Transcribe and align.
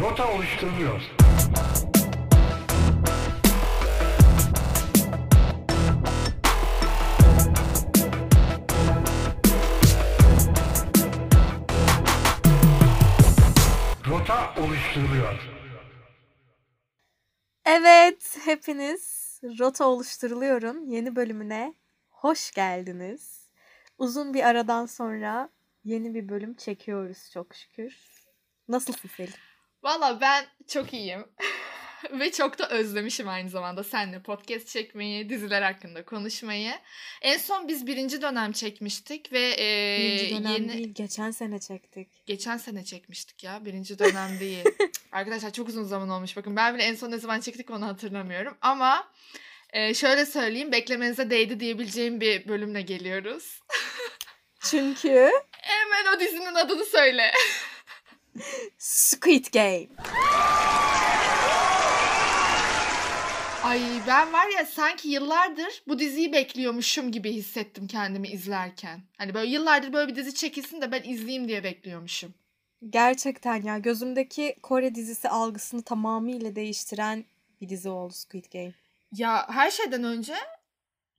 Rota 0.00 0.32
oluşturuluyor. 0.32 1.00
Rota 14.08 14.54
oluşturuluyor. 14.60 15.50
Evet, 17.64 18.38
hepiniz 18.44 19.40
Rota 19.58 19.86
Oluşturuluyor'un 19.86 20.86
yeni 20.86 21.16
bölümüne 21.16 21.74
hoş 22.10 22.50
geldiniz. 22.50 23.48
Uzun 23.98 24.34
bir 24.34 24.42
aradan 24.42 24.86
sonra 24.86 25.48
yeni 25.84 26.14
bir 26.14 26.28
bölüm 26.28 26.54
çekiyoruz 26.54 27.30
çok 27.32 27.54
şükür. 27.54 27.96
Nasılsın 28.68 29.08
Selin? 29.16 29.53
Valla 29.84 30.20
ben 30.20 30.46
çok 30.68 30.92
iyiyim. 30.92 31.24
Ve 32.12 32.32
çok 32.32 32.58
da 32.58 32.68
özlemişim 32.68 33.28
aynı 33.28 33.50
zamanda 33.50 33.84
seninle 33.84 34.22
podcast 34.22 34.68
çekmeyi, 34.68 35.28
diziler 35.28 35.62
hakkında 35.62 36.04
konuşmayı. 36.04 36.72
En 37.22 37.38
son 37.38 37.68
biz 37.68 37.86
birinci 37.86 38.22
dönem 38.22 38.52
çekmiştik 38.52 39.32
ve 39.32 39.56
e, 39.58 39.98
Birinci 40.00 40.30
dönem 40.30 40.52
yeni... 40.52 40.72
değil, 40.72 40.94
geçen 40.94 41.30
sene 41.30 41.58
çektik. 41.58 42.26
Geçen 42.26 42.56
sene 42.56 42.84
çekmiştik 42.84 43.44
ya. 43.44 43.64
Birinci 43.64 43.98
dönem 43.98 44.30
değil. 44.40 44.64
Arkadaşlar 45.12 45.52
çok 45.52 45.68
uzun 45.68 45.84
zaman 45.84 46.08
olmuş. 46.08 46.36
Bakın 46.36 46.56
ben 46.56 46.74
bile 46.74 46.82
en 46.82 46.94
son 46.94 47.10
ne 47.10 47.18
zaman 47.18 47.40
çektik 47.40 47.70
onu 47.70 47.86
hatırlamıyorum. 47.86 48.56
Ama 48.60 49.12
e, 49.72 49.94
şöyle 49.94 50.26
söyleyeyim. 50.26 50.72
Beklemenize 50.72 51.30
değdi 51.30 51.60
diyebileceğim 51.60 52.20
bir 52.20 52.48
bölümle 52.48 52.82
geliyoruz. 52.82 53.60
Çünkü 54.60 55.30
Hemen 55.52 56.16
o 56.16 56.20
dizinin 56.20 56.54
adını 56.54 56.84
söyle. 56.84 57.30
Squid 58.78 59.46
Game. 59.52 59.86
Ay 63.64 63.80
ben 64.06 64.32
var 64.32 64.48
ya 64.48 64.66
sanki 64.66 65.08
yıllardır 65.08 65.82
bu 65.88 65.98
diziyi 65.98 66.32
bekliyormuşum 66.32 67.12
gibi 67.12 67.32
hissettim 67.32 67.86
kendimi 67.86 68.28
izlerken. 68.28 69.00
Hani 69.18 69.34
böyle 69.34 69.50
yıllardır 69.50 69.92
böyle 69.92 70.10
bir 70.10 70.16
dizi 70.16 70.34
çekilsin 70.34 70.80
de 70.82 70.92
ben 70.92 71.02
izleyeyim 71.02 71.48
diye 71.48 71.64
bekliyormuşum. 71.64 72.34
Gerçekten 72.90 73.62
ya 73.62 73.78
gözümdeki 73.78 74.56
Kore 74.62 74.94
dizisi 74.94 75.28
algısını 75.28 75.82
tamamıyla 75.82 76.56
değiştiren 76.56 77.24
bir 77.60 77.68
dizi 77.68 77.88
oldu 77.88 78.12
Squid 78.12 78.44
Game. 78.52 78.74
Ya 79.12 79.48
her 79.48 79.70
şeyden 79.70 80.04
önce 80.04 80.34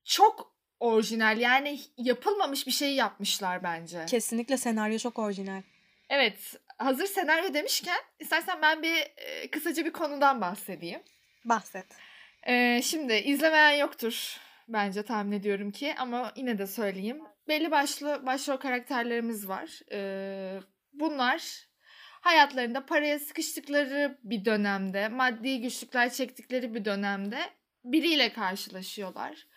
çok 0.03 0.55
orijinal 0.80 1.38
yani 1.38 1.80
yapılmamış 1.97 2.67
bir 2.67 2.71
şey 2.71 2.95
yapmışlar 2.95 3.63
bence. 3.63 4.05
Kesinlikle 4.08 4.58
senaryo 4.58 4.97
çok 4.97 5.19
orijinal. 5.19 5.61
Evet 6.09 6.55
hazır 6.77 7.05
senaryo 7.05 7.53
demişken 7.53 7.99
istersen 8.19 8.61
ben 8.61 8.83
bir 8.83 8.95
e, 9.17 9.51
kısaca 9.51 9.85
bir 9.85 9.93
konudan 9.93 10.41
bahsedeyim. 10.41 11.01
Bahset. 11.45 11.85
Ee, 12.47 12.81
şimdi 12.83 13.13
izlemeyen 13.13 13.71
yoktur 13.71 14.37
bence 14.67 15.03
tahmin 15.03 15.31
ediyorum 15.31 15.71
ki 15.71 15.95
ama 15.97 16.31
yine 16.35 16.57
de 16.57 16.67
söyleyeyim. 16.67 17.21
Belli 17.47 17.71
başlı 17.71 18.25
başrol 18.25 18.57
karakterlerimiz 18.57 19.47
var. 19.47 19.79
Ee, 19.91 20.59
bunlar 20.93 21.67
hayatlarında 22.21 22.85
paraya 22.85 23.19
sıkıştıkları 23.19 24.19
bir 24.23 24.45
dönemde, 24.45 25.07
maddi 25.07 25.61
güçlükler 25.61 26.09
çektikleri 26.13 26.73
bir 26.73 26.85
dönemde 26.85 27.39
biriyle 27.83 28.33
karşılaşıyorlar. 28.33 29.47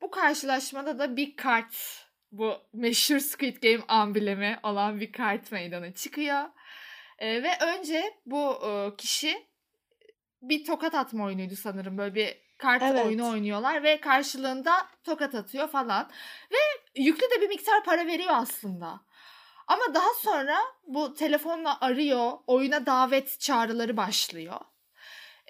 Bu 0.00 0.10
karşılaşmada 0.10 0.98
da 0.98 1.16
bir 1.16 1.36
kart, 1.36 2.03
bu 2.38 2.54
meşhur 2.72 3.18
Squid 3.18 3.62
Game 3.62 3.84
amblemi 3.88 4.58
olan 4.62 5.00
bir 5.00 5.12
kart 5.12 5.52
meydana 5.52 5.94
çıkıyor. 5.94 6.44
Ee, 7.18 7.42
ve 7.42 7.50
önce 7.60 8.14
bu 8.26 8.68
e, 8.68 8.96
kişi 8.96 9.46
bir 10.42 10.64
tokat 10.64 10.94
atma 10.94 11.24
oyunuydu 11.24 11.56
sanırım. 11.56 11.98
Böyle 11.98 12.14
bir 12.14 12.36
kart 12.58 12.82
Evet. 12.82 13.06
oyunu 13.06 13.28
oynuyorlar 13.30 13.82
ve 13.82 14.00
karşılığında 14.00 14.72
tokat 15.04 15.34
atıyor 15.34 15.68
falan. 15.68 16.10
Ve 16.52 16.56
yüklü 17.02 17.22
de 17.22 17.40
bir 17.40 17.48
miktar 17.48 17.84
para 17.84 18.06
veriyor 18.06 18.32
aslında. 18.32 19.00
Ama 19.66 19.94
daha 19.94 20.14
sonra 20.14 20.58
bu 20.86 21.14
telefonla 21.14 21.78
arıyor, 21.80 22.32
oyuna 22.46 22.86
davet 22.86 23.40
çağrıları 23.40 23.96
başlıyor. 23.96 24.60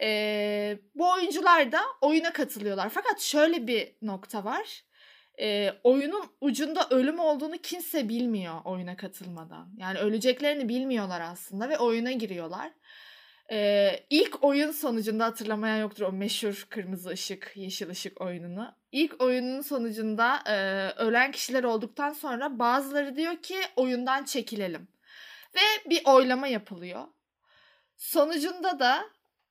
Ee, 0.00 0.78
bu 0.94 1.10
oyuncular 1.10 1.72
da 1.72 1.80
oyuna 2.00 2.32
katılıyorlar. 2.32 2.88
Fakat 2.88 3.20
şöyle 3.20 3.66
bir 3.66 3.94
nokta 4.02 4.44
var. 4.44 4.84
Ee, 5.40 5.72
oyunun 5.84 6.24
ucunda 6.40 6.88
ölüm 6.90 7.18
olduğunu 7.18 7.58
kimse 7.58 8.08
bilmiyor 8.08 8.54
oyuna 8.64 8.96
katılmadan. 8.96 9.68
Yani 9.76 9.98
öleceklerini 9.98 10.68
bilmiyorlar 10.68 11.20
aslında 11.20 11.68
ve 11.68 11.78
oyuna 11.78 12.12
giriyorlar. 12.12 12.72
Ee, 13.50 14.00
ilk 14.10 14.44
oyun 14.44 14.70
sonucunda 14.70 15.24
hatırlamayan 15.24 15.76
yoktur 15.76 16.04
o 16.04 16.12
meşhur 16.12 16.66
kırmızı 16.70 17.10
ışık, 17.10 17.52
yeşil 17.54 17.88
ışık 17.88 18.20
oyununu. 18.20 18.74
İlk 18.92 19.22
oyunun 19.22 19.60
sonucunda 19.60 20.42
e, 20.46 20.54
ölen 21.02 21.32
kişiler 21.32 21.64
olduktan 21.64 22.12
sonra 22.12 22.58
bazıları 22.58 23.16
diyor 23.16 23.36
ki 23.36 23.56
oyundan 23.76 24.24
çekilelim. 24.24 24.88
Ve 25.54 25.90
bir 25.90 26.02
oylama 26.04 26.46
yapılıyor. 26.46 27.04
Sonucunda 27.96 28.78
da 28.78 29.04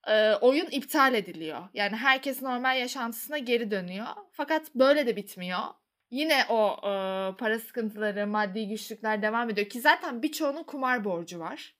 e, 0.08 0.34
oyun 0.36 0.68
iptal 0.72 1.14
ediliyor. 1.14 1.60
Yani 1.74 1.96
herkes 1.96 2.42
normal 2.42 2.80
yaşantısına 2.80 3.38
geri 3.38 3.72
dönüyor. 3.72 4.08
Fakat 4.32 4.76
böyle 4.76 5.08
de 5.08 5.16
bitmiyor. 5.16 5.60
Yine 6.12 6.46
o 6.50 6.78
e, 6.78 6.90
para 7.38 7.60
sıkıntıları, 7.60 8.28
maddi 8.28 8.68
güçlükler 8.68 9.22
devam 9.22 9.50
ediyor 9.50 9.70
ki 9.70 9.82
zaten 9.82 10.22
birçoğunun 10.22 10.64
kumar 10.64 11.04
borcu 11.04 11.40
var. 11.40 11.76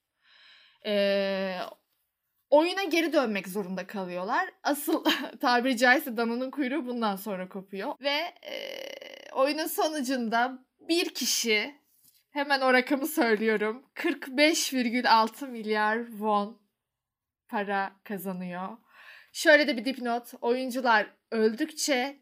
E, 0.86 1.58
oyuna 2.50 2.84
geri 2.84 3.12
dönmek 3.12 3.48
zorunda 3.48 3.86
kalıyorlar. 3.86 4.50
Asıl 4.62 5.04
tabiri 5.40 5.76
caizse 5.76 6.16
dananın 6.16 6.50
kuyruğu 6.50 6.86
bundan 6.86 7.16
sonra 7.16 7.48
kopuyor. 7.48 7.94
Ve 8.00 8.34
e, 8.42 8.54
oyunun 9.32 9.66
sonucunda 9.66 10.58
bir 10.80 11.14
kişi 11.14 11.74
hemen 12.30 12.60
o 12.60 12.72
rakamı 12.72 13.06
söylüyorum 13.06 13.82
45,6 13.94 15.48
milyar 15.48 16.06
won 16.06 16.63
para 17.48 17.92
kazanıyor. 18.04 18.68
Şöyle 19.32 19.68
de 19.68 19.76
bir 19.76 19.84
dipnot. 19.84 20.32
Oyuncular 20.40 21.06
öldükçe 21.30 22.20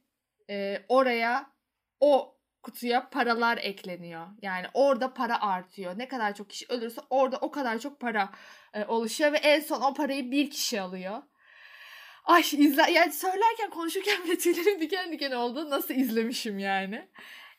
e, 0.50 0.82
oraya 0.88 1.52
o 2.00 2.38
kutuya 2.62 3.08
paralar 3.10 3.58
ekleniyor. 3.58 4.26
Yani 4.42 4.66
orada 4.74 5.14
para 5.14 5.42
artıyor. 5.42 5.98
Ne 5.98 6.08
kadar 6.08 6.34
çok 6.34 6.50
kişi 6.50 6.66
ölürse 6.68 7.00
orada 7.10 7.36
o 7.36 7.50
kadar 7.50 7.78
çok 7.78 8.00
para 8.00 8.30
e, 8.74 8.84
oluşuyor 8.84 9.32
ve 9.32 9.36
en 9.36 9.60
son 9.60 9.80
o 9.80 9.94
parayı 9.94 10.30
bir 10.30 10.50
kişi 10.50 10.80
alıyor. 10.80 11.22
Ay 12.24 12.40
izle 12.40 12.90
yani 12.92 13.12
söylerken 13.12 13.70
konuşurken 13.70 14.24
bile 14.24 14.38
tüylerim 14.38 14.80
diken 14.80 15.12
diken 15.12 15.30
oldu. 15.30 15.70
Nasıl 15.70 15.94
izlemişim 15.94 16.58
yani. 16.58 17.08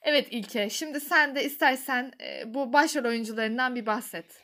Evet 0.02 0.28
İlke 0.32 0.70
şimdi 0.70 1.00
sen 1.00 1.36
de 1.36 1.44
istersen 1.44 2.12
e, 2.22 2.54
bu 2.54 2.74
başrol 2.74 3.06
oyuncularından 3.06 3.76
bir 3.76 3.86
bahset. 3.86 4.44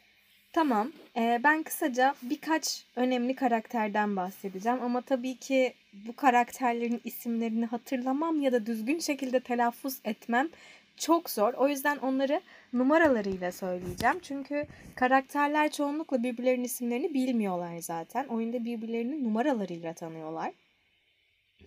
Tamam. 0.54 0.92
Ee, 1.18 1.42
ben 1.44 1.64
kısaca 1.64 2.16
birkaç 2.22 2.86
önemli 2.96 3.36
karakterden 3.36 4.16
bahsedeceğim 4.16 4.82
ama 4.82 5.02
tabii 5.02 5.36
ki 5.36 5.74
bu 5.94 6.16
karakterlerin 6.16 7.02
isimlerini 7.04 7.66
hatırlamam 7.66 8.42
ya 8.42 8.52
da 8.52 8.66
düzgün 8.66 9.00
şekilde 9.00 9.40
telaffuz 9.40 10.00
etmem 10.06 10.50
çok 10.98 11.30
zor. 11.30 11.54
O 11.54 11.68
yüzden 11.68 11.98
onları 11.98 12.42
numaralarıyla 12.74 13.52
söyleyeceğim. 13.52 14.20
Çünkü 14.22 14.68
karakterler 14.96 15.72
çoğunlukla 15.72 16.24
birbirlerinin 16.24 16.64
isimlerini 16.64 17.14
bilmiyorlar 17.14 17.78
zaten. 17.78 18.26
Oyunda 18.26 18.66
birbirlerini 18.66 19.24
numaralarıyla 19.24 19.94
tanıyorlar. 19.94 20.52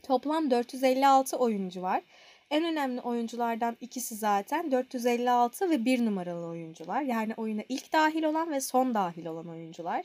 Toplam 0.03 0.50
456 0.50 1.37
oyuncu 1.37 1.82
var. 1.82 2.03
En 2.52 2.64
önemli 2.64 3.00
oyunculardan 3.00 3.76
ikisi 3.80 4.14
zaten 4.14 4.70
456 4.72 5.70
ve 5.70 5.84
1 5.84 6.06
numaralı 6.06 6.46
oyuncular. 6.46 7.02
Yani 7.02 7.34
oyuna 7.36 7.62
ilk 7.68 7.92
dahil 7.92 8.22
olan 8.22 8.52
ve 8.52 8.60
son 8.60 8.94
dahil 8.94 9.26
olan 9.26 9.48
oyuncular. 9.48 10.04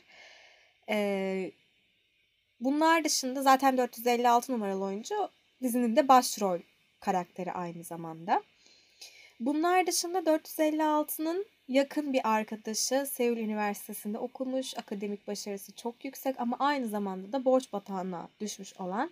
Ee, 0.89 1.51
bunlar 2.59 3.03
dışında 3.03 3.41
zaten 3.41 3.77
456 3.77 4.53
numaralı 4.53 4.83
oyuncu 4.83 5.29
dizinin 5.61 5.95
de 5.95 6.07
başrol 6.07 6.59
karakteri 6.99 7.51
aynı 7.51 7.83
zamanda. 7.83 8.43
Bunlar 9.39 9.87
dışında 9.87 10.19
456'nın 10.19 11.45
yakın 11.67 12.13
bir 12.13 12.33
arkadaşı 12.33 13.05
Seul 13.11 13.37
Üniversitesi'nde 13.37 14.17
okumuş, 14.17 14.77
akademik 14.77 15.27
başarısı 15.27 15.75
çok 15.75 16.05
yüksek 16.05 16.39
ama 16.39 16.55
aynı 16.59 16.87
zamanda 16.87 17.31
da 17.31 17.45
borç 17.45 17.73
batağına 17.73 18.29
düşmüş 18.39 18.73
olan 18.79 19.11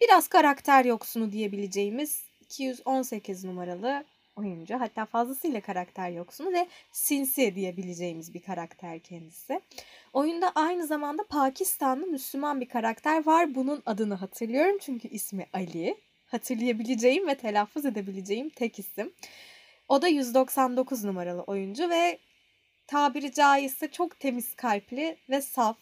biraz 0.00 0.28
karakter 0.28 0.84
yoksunu 0.84 1.32
diyebileceğimiz 1.32 2.25
218 2.46 3.44
numaralı 3.44 4.04
oyuncu. 4.36 4.80
Hatta 4.80 5.04
fazlasıyla 5.04 5.60
karakter 5.60 6.10
yoksunu 6.10 6.52
ve 6.52 6.66
sinsi 6.92 7.54
diyebileceğimiz 7.54 8.34
bir 8.34 8.42
karakter 8.42 8.98
kendisi. 8.98 9.60
Oyunda 10.12 10.52
aynı 10.54 10.86
zamanda 10.86 11.22
Pakistanlı 11.24 12.06
Müslüman 12.06 12.60
bir 12.60 12.68
karakter 12.68 13.26
var. 13.26 13.54
Bunun 13.54 13.82
adını 13.86 14.14
hatırlıyorum 14.14 14.78
çünkü 14.80 15.08
ismi 15.08 15.46
Ali. 15.52 15.96
Hatırlayabileceğim 16.26 17.26
ve 17.28 17.34
telaffuz 17.34 17.84
edebileceğim 17.84 18.48
tek 18.48 18.78
isim. 18.78 19.12
O 19.88 20.02
da 20.02 20.08
199 20.08 21.04
numaralı 21.04 21.42
oyuncu 21.42 21.90
ve 21.90 22.18
tabiri 22.86 23.32
caizse 23.32 23.90
çok 23.90 24.20
temiz 24.20 24.54
kalpli 24.54 25.16
ve 25.30 25.40
saf 25.40 25.76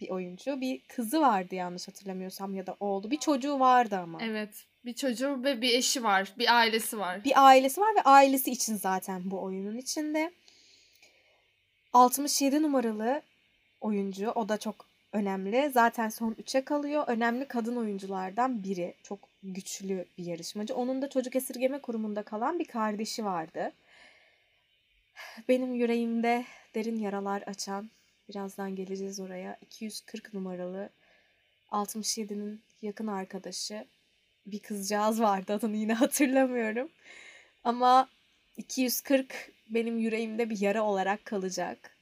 bir 0.00 0.10
oyuncu. 0.10 0.60
Bir 0.60 0.80
kızı 0.80 1.20
vardı 1.20 1.54
yanlış 1.54 1.88
hatırlamıyorsam 1.88 2.54
ya 2.54 2.66
da 2.66 2.76
oğlu. 2.80 3.10
Bir 3.10 3.18
çocuğu 3.18 3.60
vardı 3.60 3.98
ama. 3.98 4.18
Evet. 4.22 4.67
Bir 4.84 4.94
çocuğu 4.94 5.44
ve 5.44 5.62
bir 5.62 5.74
eşi 5.74 6.02
var. 6.02 6.32
Bir 6.38 6.56
ailesi 6.56 6.98
var. 6.98 7.24
Bir 7.24 7.46
ailesi 7.46 7.80
var 7.80 7.94
ve 7.96 8.02
ailesi 8.02 8.50
için 8.50 8.76
zaten 8.76 9.22
bu 9.24 9.42
oyunun 9.42 9.76
içinde. 9.76 10.32
67 11.92 12.62
numaralı 12.62 13.22
oyuncu. 13.80 14.30
O 14.30 14.48
da 14.48 14.58
çok 14.58 14.86
önemli. 15.12 15.70
Zaten 15.74 16.08
son 16.08 16.32
3'e 16.32 16.64
kalıyor. 16.64 17.04
Önemli 17.06 17.48
kadın 17.48 17.76
oyunculardan 17.76 18.62
biri. 18.62 18.94
Çok 19.02 19.18
güçlü 19.42 20.06
bir 20.18 20.24
yarışmacı. 20.24 20.74
Onun 20.74 21.02
da 21.02 21.10
çocuk 21.10 21.36
esirgeme 21.36 21.78
kurumunda 21.78 22.22
kalan 22.22 22.58
bir 22.58 22.64
kardeşi 22.64 23.24
vardı. 23.24 23.72
Benim 25.48 25.74
yüreğimde 25.74 26.44
derin 26.74 26.96
yaralar 26.96 27.42
açan, 27.42 27.90
birazdan 28.28 28.76
geleceğiz 28.76 29.20
oraya. 29.20 29.58
240 29.60 30.34
numaralı 30.34 30.90
67'nin 31.70 32.62
yakın 32.82 33.06
arkadaşı 33.06 33.86
bir 34.52 34.58
kızcağız 34.58 35.20
vardı 35.20 35.52
adını 35.52 35.76
yine 35.76 35.92
hatırlamıyorum. 36.04 36.88
Ama 37.64 38.08
240 38.56 39.52
benim 39.70 39.98
yüreğimde 39.98 40.50
bir 40.50 40.60
yara 40.60 40.82
olarak 40.82 41.24
kalacak. 41.24 41.96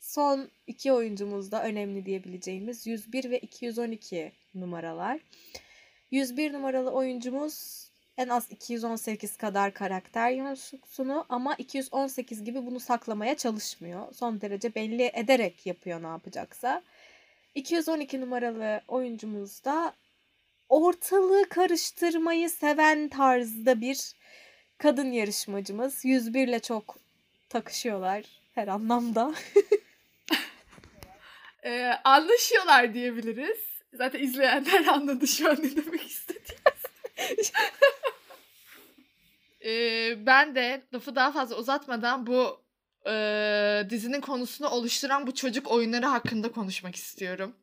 Son 0.00 0.50
iki 0.66 0.92
oyuncumuz 0.92 1.52
da 1.52 1.64
önemli 1.64 2.06
diyebileceğimiz 2.06 2.86
101 2.86 3.30
ve 3.30 3.38
212 3.38 4.32
numaralar. 4.54 5.20
101 6.10 6.52
numaralı 6.52 6.90
oyuncumuz 6.90 7.86
en 8.18 8.28
az 8.28 8.50
218 8.50 9.36
kadar 9.36 9.74
karakter 9.74 10.30
yoğunluğunu 10.30 11.26
ama 11.28 11.54
218 11.54 12.44
gibi 12.44 12.66
bunu 12.66 12.80
saklamaya 12.80 13.36
çalışmıyor. 13.36 14.14
Son 14.14 14.40
derece 14.40 14.74
belli 14.74 15.10
ederek 15.14 15.66
yapıyor 15.66 16.02
ne 16.02 16.06
yapacaksa. 16.06 16.82
212 17.54 18.20
numaralı 18.20 18.80
oyuncumuz 18.88 19.64
da 19.64 19.94
ortalığı 20.68 21.48
karıştırmayı 21.48 22.50
seven 22.50 23.08
tarzda 23.08 23.80
bir 23.80 24.12
kadın 24.78 25.12
yarışmacımız. 25.12 26.04
101 26.04 26.48
ile 26.48 26.60
çok 26.60 26.96
takışıyorlar 27.48 28.24
her 28.54 28.68
anlamda. 28.68 29.34
Ee, 31.64 31.92
anlaşıyorlar 32.04 32.94
diyebiliriz. 32.94 33.58
Zaten 33.94 34.20
izleyenler 34.20 34.86
anladı 34.86 35.26
şu 35.26 35.50
an 35.50 35.56
ne 35.62 35.76
demek 35.76 36.06
istediğimiz. 36.10 36.82
ee, 39.64 40.26
ben 40.26 40.54
de 40.54 40.82
lafı 40.94 41.14
daha 41.14 41.32
fazla 41.32 41.56
uzatmadan 41.56 42.26
bu 42.26 42.62
e, 43.06 43.86
dizinin 43.90 44.20
konusunu 44.20 44.68
oluşturan 44.68 45.26
bu 45.26 45.34
çocuk 45.34 45.70
oyunları 45.70 46.06
hakkında 46.06 46.52
konuşmak 46.52 46.96
istiyorum. 46.96 47.56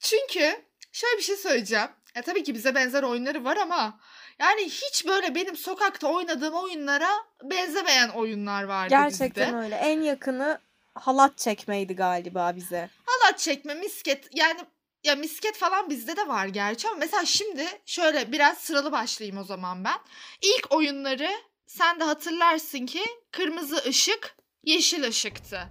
Çünkü 0.00 0.62
şöyle 0.92 1.18
bir 1.18 1.22
şey 1.22 1.36
söyleyeceğim. 1.36 1.88
Ya 2.16 2.22
tabii 2.22 2.44
ki 2.44 2.54
bize 2.54 2.74
benzer 2.74 3.02
oyunları 3.02 3.44
var 3.44 3.56
ama 3.56 4.00
yani 4.38 4.64
hiç 4.64 5.06
böyle 5.06 5.34
benim 5.34 5.56
sokakta 5.56 6.06
oynadığım 6.08 6.54
oyunlara 6.54 7.08
benzemeyen 7.42 8.08
oyunlar 8.08 8.62
vardı 8.64 8.90
Gerçekten 8.90 9.46
dizide. 9.46 9.56
öyle. 9.64 9.74
En 9.74 10.00
yakını 10.00 10.58
halat 10.94 11.38
çekmeydi 11.38 11.96
galiba 11.96 12.56
bize. 12.56 12.90
halat 13.06 13.38
çekme, 13.38 13.74
misket 13.74 14.28
yani 14.34 14.60
ya 15.04 15.14
misket 15.14 15.56
falan 15.56 15.90
bizde 15.90 16.16
de 16.16 16.28
var 16.28 16.46
gerçi 16.46 16.88
ama 16.88 16.96
mesela 16.96 17.24
şimdi 17.24 17.66
şöyle 17.86 18.32
biraz 18.32 18.58
sıralı 18.58 18.92
başlayayım 18.92 19.38
o 19.38 19.44
zaman 19.44 19.84
ben. 19.84 19.98
İlk 20.42 20.72
oyunları 20.72 21.28
sen 21.66 22.00
de 22.00 22.04
hatırlarsın 22.04 22.86
ki 22.86 23.02
kırmızı 23.32 23.82
ışık, 23.86 24.36
yeşil 24.64 25.04
ışıktı. 25.04 25.68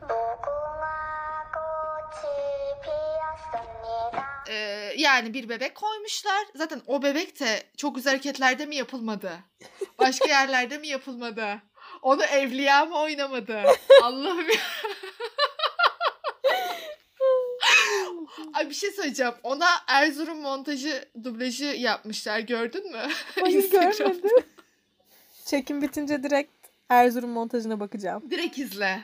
Ee, 4.50 4.94
yani 4.98 5.34
bir 5.34 5.50
bebek 5.50 5.76
koymuşlar. 5.76 6.46
Zaten 6.56 6.82
o 6.88 7.04
bebek 7.04 7.40
de 7.40 7.64
çok 7.78 7.96
güzel 7.96 8.14
hareketlerde 8.14 8.66
mi 8.66 8.76
yapılmadı? 8.76 9.32
Başka 10.00 10.28
yerlerde 10.30 10.78
mi 10.78 10.88
yapılmadı? 10.88 11.62
Onu 12.02 12.24
evliya 12.24 12.86
mı 12.86 12.98
oynamadı? 13.00 13.64
Allah'ım 14.04 14.50
ya. 14.50 14.60
Ay 18.54 18.70
bir 18.70 18.74
şey 18.76 18.92
söyleyeceğim. 18.92 19.34
Ona 19.44 19.68
Erzurum 19.88 20.42
montajı 20.42 21.06
dublajı 21.24 21.66
yapmışlar. 21.66 22.40
Gördün 22.40 22.92
mü? 22.92 23.08
Hayır 23.42 23.72
görmedim. 23.72 24.32
Çekim 25.46 25.82
bitince 25.82 26.24
direkt 26.24 26.52
Erzurum 26.90 27.30
montajına 27.30 27.80
bakacağım. 27.80 28.32
Direkt 28.32 28.58
izle. 28.58 29.04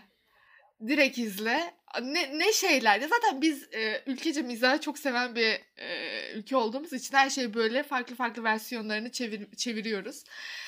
Direkt 0.88 1.18
izle. 1.18 1.74
Ne, 2.02 2.40
ne 2.40 2.54
şeyler. 2.54 3.00
Ya 3.02 3.08
zaten 3.08 3.42
biz 3.42 3.74
e, 3.74 4.04
ülkece 4.06 4.42
mizahı 4.42 4.82
çok 4.82 5.00
seven 5.00 5.36
bir 5.36 5.62
e, 5.78 6.32
ülke 6.34 6.58
olduğumuz 6.58 6.94
için 6.94 7.18
her 7.18 7.30
şey 7.30 7.54
böyle 7.54 7.84
farklı 7.84 8.16
farklı 8.16 8.44
versiyonlarını 8.44 9.12
çevir, 9.12 9.56
çeviriyoruz. 9.56 10.24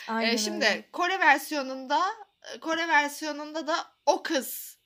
Aynen 0.08 0.34
E, 0.34 0.38
şimdi 0.38 0.66
öyle. 0.66 0.86
Kore 0.92 1.19
versiyonunda 1.19 2.02
Kore 2.62 2.88
versiyonunda 2.88 3.68
da 3.68 3.75
o 4.06 4.24
kız 4.24 4.78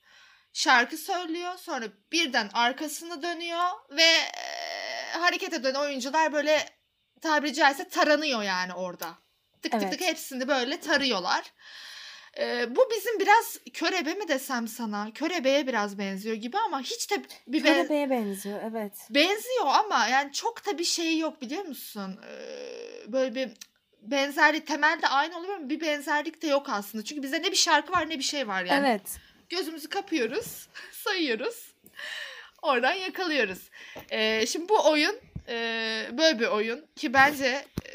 şarkı 0.52 0.96
söylüyor. 0.96 1.56
Sonra 1.58 1.84
birden 2.12 2.50
arkasını 2.52 3.22
dönüyor 3.22 3.68
ve 3.90 4.02
e, 4.02 5.18
hareket 5.18 5.52
eden 5.52 5.74
oyuncular 5.74 6.32
böyle 6.32 6.68
tabiri 7.20 7.54
caizse 7.54 7.88
taranıyor 7.88 8.42
yani 8.42 8.74
orada. 8.74 9.08
Tık 9.62 9.72
tık 9.72 9.82
Evet. 9.82 9.92
tık 9.92 10.00
hepsini 10.00 10.48
böyle 10.48 10.80
tarıyorlar. 10.80 11.52
E, 12.38 12.76
bu 12.76 12.88
bizim 12.96 13.20
biraz 13.20 13.58
körebe 13.72 14.14
mi 14.14 14.28
desem 14.28 14.68
sana? 14.68 15.10
Körebe'ye 15.14 15.66
biraz 15.66 15.98
benziyor 15.98 16.36
gibi 16.36 16.58
ama 16.58 16.80
hiç 16.80 17.10
de 17.10 17.22
bir 17.46 17.64
ben- 17.64 18.10
benziyor 18.10 18.60
evet. 18.70 18.92
benziyor 19.10 19.66
ama 19.66 20.06
yani 20.06 20.32
çok 20.32 20.66
da 20.66 20.78
bir 20.78 20.84
şey 20.84 21.18
yok 21.18 21.40
biliyor 21.42 21.64
musun? 21.64 22.20
Ee, 22.28 23.12
böyle 23.12 23.34
bir 23.34 23.50
benzerlik 24.02 24.66
temelde 24.66 25.08
aynı 25.08 25.38
oluyor 25.38 25.54
ama 25.54 25.68
bir 25.68 25.80
benzerlik 25.80 26.42
de 26.42 26.46
yok 26.46 26.66
aslında. 26.70 27.04
Çünkü 27.04 27.22
bizde 27.22 27.42
ne 27.42 27.50
bir 27.50 27.56
şarkı 27.56 27.92
var 27.92 28.10
ne 28.10 28.18
bir 28.18 28.24
şey 28.24 28.48
var 28.48 28.64
yani. 28.64 28.86
Evet. 28.88 29.18
Gözümüzü 29.48 29.88
kapıyoruz, 29.88 30.68
sayıyoruz. 30.92 31.74
Oradan 32.62 32.92
yakalıyoruz. 32.92 33.58
Ee, 34.10 34.46
şimdi 34.46 34.68
bu 34.68 34.90
oyun 34.90 35.16
e, 35.48 36.06
böyle 36.18 36.40
bir 36.40 36.46
oyun 36.46 36.86
ki 36.96 37.14
bence 37.14 37.64
e, 37.84 37.91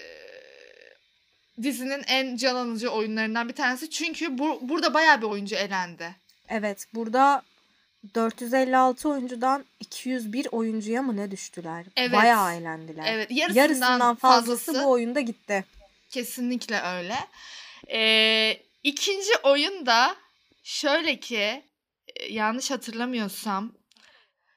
dizinin 1.63 2.04
en 2.07 2.36
can 2.36 2.56
alıcı 2.56 2.89
oyunlarından 2.89 3.50
bir 3.50 3.56
tanesi. 3.56 3.89
Çünkü 3.89 4.38
bu, 4.38 4.59
burada 4.62 4.94
bayağı 4.94 5.21
bir 5.21 5.27
oyuncu 5.27 5.56
elendi. 5.56 6.15
Evet 6.50 6.86
burada 6.94 7.42
456 8.15 9.09
oyuncudan 9.09 9.65
201 9.80 10.48
oyuncuya 10.51 11.01
mı 11.01 11.18
ne 11.18 11.31
düştüler? 11.31 11.86
Evet. 11.95 12.13
Bayağı 12.13 12.54
eğlendiler. 12.56 13.04
Evet, 13.07 13.31
yarısından, 13.31 13.61
Yarısından 13.64 14.16
fazlası, 14.16 14.66
fazlası 14.66 14.85
bu 14.85 14.90
oyunda 14.92 15.19
gitti. 15.19 15.66
Kesinlikle 16.09 16.81
öyle. 16.81 17.16
Ee, 17.92 18.57
ikinci 18.83 19.31
oyun 19.44 19.85
da 19.85 20.16
şöyle 20.64 21.19
ki 21.19 21.64
e, 22.16 22.26
yanlış 22.33 22.71
hatırlamıyorsam 22.71 23.71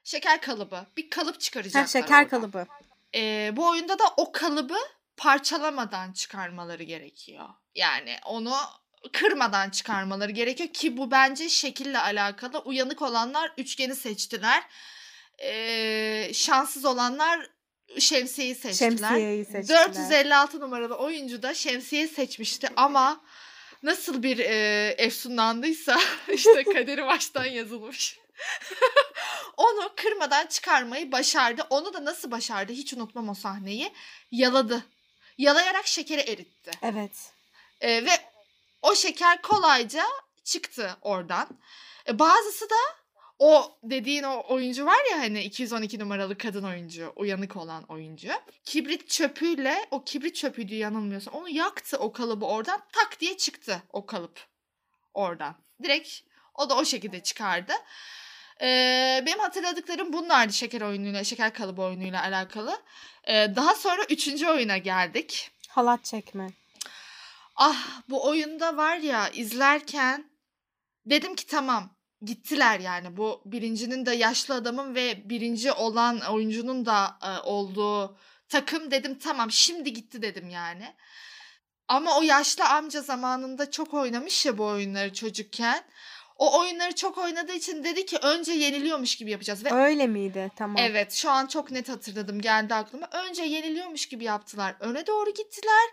şeker 0.03 0.41
kalıbı. 0.41 0.85
Bir 0.97 1.09
kalıp 1.09 1.39
çıkaracaklar 1.39 1.81
Ha, 1.81 1.87
şeker 1.87 2.15
oradan. 2.25 2.29
kalıbı. 2.29 2.65
Ee, 3.15 3.51
bu 3.55 3.69
oyunda 3.69 3.99
da 3.99 4.03
o 4.17 4.31
kalıbı 4.31 4.77
parçalamadan 5.21 6.11
çıkarmaları 6.11 6.83
gerekiyor. 6.83 7.49
Yani 7.75 8.17
onu 8.25 8.53
kırmadan 9.13 9.69
çıkarmaları 9.69 10.31
gerekiyor 10.31 10.69
ki 10.69 10.97
bu 10.97 11.11
bence 11.11 11.49
şekille 11.49 11.99
alakalı. 11.99 12.59
Uyanık 12.59 13.01
olanlar 13.01 13.53
üçgeni 13.57 13.95
seçtiler. 13.95 14.63
Ee, 15.43 16.31
şanssız 16.33 16.85
olanlar 16.85 17.49
şemsiyeyi 17.99 18.55
seçtiler. 18.55 18.89
Şemsiyeyi 18.89 19.45
seçtiler. 19.45 19.87
456 19.87 20.59
numaralı 20.59 20.95
oyuncu 20.95 21.43
da 21.43 21.53
şemsiye 21.53 22.07
seçmişti 22.07 22.69
ama 22.75 23.21
nasıl 23.83 24.23
bir 24.23 24.39
e, 24.39 24.87
efsunlandıysa 24.97 25.99
işte 26.33 26.63
kaderi 26.73 27.05
baştan 27.05 27.45
yazılmış. 27.45 28.19
Onu 29.57 29.91
kırmadan 29.95 30.47
çıkarmayı 30.47 31.11
başardı. 31.11 31.61
Onu 31.69 31.93
da 31.93 32.05
nasıl 32.05 32.31
başardı 32.31 32.73
hiç 32.73 32.93
unutmam 32.93 33.29
o 33.29 33.33
sahneyi. 33.33 33.93
Yaladı. 34.31 34.85
Yalayarak 35.41 35.87
şekeri 35.87 36.21
eritti. 36.21 36.71
Evet. 36.81 37.31
E, 37.81 38.05
ve 38.05 38.09
o 38.81 38.95
şeker 38.95 39.41
kolayca 39.41 40.03
çıktı 40.43 40.97
oradan. 41.01 41.47
E, 42.07 42.19
bazısı 42.19 42.69
da 42.69 42.75
o 43.39 43.77
dediğin 43.83 44.23
o 44.23 44.43
oyuncu 44.49 44.85
var 44.85 45.11
ya 45.11 45.19
hani 45.19 45.43
212 45.43 45.99
numaralı 45.99 46.37
kadın 46.37 46.63
oyuncu, 46.63 47.13
uyanık 47.15 47.55
olan 47.57 47.83
oyuncu. 47.83 48.29
Kibrit 48.65 49.09
çöpüyle, 49.09 49.85
o 49.91 50.03
kibrit 50.03 50.35
çöpüydü 50.35 50.75
yanılmıyorsam. 50.75 51.33
Onu 51.33 51.49
yaktı 51.49 51.97
o 51.97 52.11
kalıbı 52.11 52.45
oradan. 52.45 52.81
Tak 52.91 53.19
diye 53.19 53.37
çıktı 53.37 53.83
o 53.93 54.05
kalıp 54.05 54.47
oradan. 55.13 55.55
Direkt 55.83 56.19
o 56.55 56.69
da 56.69 56.77
o 56.77 56.85
şekilde 56.85 57.23
çıkardı. 57.23 57.73
Ee, 58.61 59.23
benim 59.25 59.39
hatırladıklarım 59.39 60.13
bunlardı 60.13 60.53
şeker 60.53 60.81
oyunuyla, 60.81 61.23
şeker 61.23 61.53
kalıbı 61.53 61.81
oyunuyla 61.81 62.21
alakalı. 62.23 62.81
Ee, 63.27 63.47
daha 63.55 63.75
sonra 63.75 64.03
üçüncü 64.09 64.47
oyuna 64.47 64.77
geldik. 64.77 65.51
Halat 65.69 66.03
çekme. 66.03 66.47
Ah 67.55 68.01
bu 68.09 68.27
oyunda 68.27 68.77
var 68.77 68.97
ya 68.97 69.29
izlerken 69.29 70.31
dedim 71.05 71.35
ki 71.35 71.47
tamam 71.47 71.89
gittiler 72.21 72.79
yani. 72.79 73.17
Bu 73.17 73.41
birincinin 73.45 74.05
de 74.05 74.11
yaşlı 74.11 74.53
adamın 74.53 74.95
ve 74.95 75.29
birinci 75.29 75.71
olan 75.71 76.19
oyuncunun 76.19 76.85
da 76.85 77.17
e, 77.23 77.39
olduğu 77.47 78.17
takım 78.49 78.91
dedim 78.91 79.19
tamam 79.19 79.51
şimdi 79.51 79.93
gitti 79.93 80.21
dedim 80.21 80.49
yani. 80.49 80.95
Ama 81.87 82.17
o 82.17 82.21
yaşlı 82.21 82.65
amca 82.65 83.01
zamanında 83.01 83.71
çok 83.71 83.93
oynamış 83.93 84.45
ya 84.45 84.57
bu 84.57 84.65
oyunları 84.65 85.13
çocukken. 85.13 85.83
O 86.41 86.59
oyunları 86.59 86.95
çok 86.95 87.17
oynadığı 87.17 87.53
için 87.53 87.83
dedi 87.83 88.05
ki 88.05 88.17
önce 88.21 88.51
yeniliyormuş 88.51 89.15
gibi 89.15 89.31
yapacağız. 89.31 89.65
Ve 89.65 89.73
Öyle 89.73 90.07
miydi? 90.07 90.51
Tamam. 90.55 90.77
Evet 90.79 91.13
şu 91.13 91.29
an 91.29 91.47
çok 91.47 91.71
net 91.71 91.89
hatırladım 91.89 92.41
geldi 92.41 92.73
aklıma. 92.75 93.07
Önce 93.11 93.43
yeniliyormuş 93.43 94.05
gibi 94.05 94.23
yaptılar. 94.23 94.75
Öne 94.79 95.07
doğru 95.07 95.29
gittiler. 95.29 95.89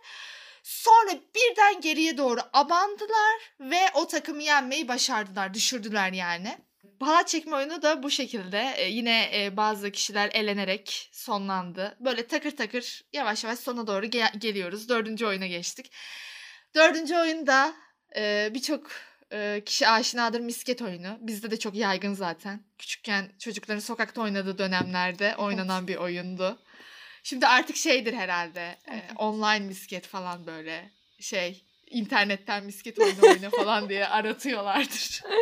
Sonra 0.62 1.10
birden 1.34 1.80
geriye 1.80 2.18
doğru 2.18 2.40
abandılar 2.52 3.52
ve 3.60 3.80
o 3.94 4.06
takımı 4.06 4.42
yenmeyi 4.42 4.88
başardılar. 4.88 5.54
Düşürdüler 5.54 6.12
yani. 6.12 6.58
Halat 7.00 7.28
çekme 7.28 7.56
oyunu 7.56 7.82
da 7.82 8.02
bu 8.02 8.10
şekilde 8.10 8.74
e, 8.76 8.88
yine 8.88 9.30
e, 9.34 9.56
bazı 9.56 9.90
kişiler 9.90 10.30
elenerek 10.34 11.10
sonlandı. 11.12 11.96
Böyle 12.00 12.26
takır 12.26 12.56
takır 12.56 13.04
yavaş 13.12 13.44
yavaş 13.44 13.58
sona 13.58 13.86
doğru 13.86 14.06
ge- 14.06 14.38
geliyoruz. 14.38 14.88
Dördüncü 14.88 15.26
oyuna 15.26 15.46
geçtik. 15.46 15.92
Dördüncü 16.74 17.16
oyunda 17.16 17.74
e, 18.16 18.50
birçok 18.54 19.07
e, 19.32 19.62
kişi 19.66 19.88
aşinadır 19.88 20.40
misket 20.40 20.82
oyunu. 20.82 21.18
Bizde 21.20 21.50
de 21.50 21.58
çok 21.58 21.74
yaygın 21.74 22.14
zaten. 22.14 22.60
Küçükken 22.78 23.32
çocukların 23.38 23.80
sokakta 23.80 24.20
oynadığı 24.20 24.58
dönemlerde 24.58 25.36
oynanan 25.36 25.88
bir 25.88 25.96
oyundu. 25.96 26.58
Şimdi 27.22 27.46
artık 27.46 27.76
şeydir 27.76 28.12
herhalde. 28.12 28.78
e, 28.90 29.02
online 29.16 29.66
misket 29.66 30.06
falan 30.06 30.46
böyle 30.46 30.90
şey 31.20 31.64
internetten 31.90 32.64
misket 32.64 32.98
oyunu 32.98 33.22
oyna 33.22 33.50
falan 33.50 33.88
diye 33.88 34.06
aratıyorlardır. 34.08 35.22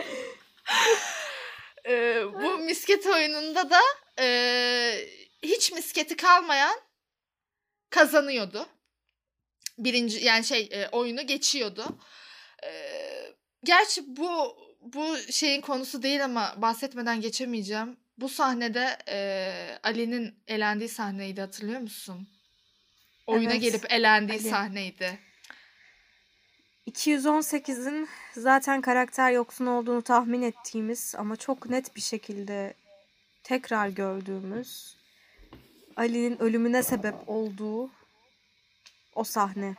E, 1.88 2.24
bu 2.34 2.58
misket 2.58 3.06
oyununda 3.06 3.70
da 3.70 3.80
e, 4.20 5.08
hiç 5.42 5.72
misketi 5.72 6.16
kalmayan 6.16 6.80
kazanıyordu. 7.90 8.66
Birinci 9.78 10.24
yani 10.24 10.44
şey 10.44 10.68
e, 10.72 10.88
oyunu 10.88 11.26
geçiyordu. 11.26 11.98
E, 12.64 12.70
gerçi 13.66 14.16
bu 14.16 14.56
bu 14.80 15.16
şeyin 15.30 15.60
konusu 15.60 16.02
değil 16.02 16.24
ama 16.24 16.54
bahsetmeden 16.56 17.20
geçemeyeceğim. 17.20 17.96
Bu 18.18 18.28
sahnede 18.28 18.98
e, 19.08 19.18
Ali'nin 19.82 20.34
elendiği 20.48 20.88
sahneydi 20.88 21.40
hatırlıyor 21.40 21.80
musun? 21.80 22.28
Oyuna 23.26 23.52
Evet, 23.52 23.62
gelip 23.62 23.92
elendiği 23.92 24.38
Ali. 24.38 24.48
sahneydi. 24.48 25.18
218'in 26.90 28.08
zaten 28.36 28.80
karakter 28.80 29.30
yoksun 29.30 29.66
olduğunu 29.66 30.02
tahmin 30.02 30.42
ettiğimiz 30.42 31.14
ama 31.18 31.36
çok 31.36 31.70
net 31.70 31.96
bir 31.96 32.00
şekilde 32.00 32.74
tekrar 33.42 33.88
gördüğümüz 33.88 34.96
Ali'nin 35.96 36.42
ölümüne 36.42 36.82
sebep 36.82 37.14
olduğu 37.26 37.90
o 39.14 39.24
sahne. 39.24 39.74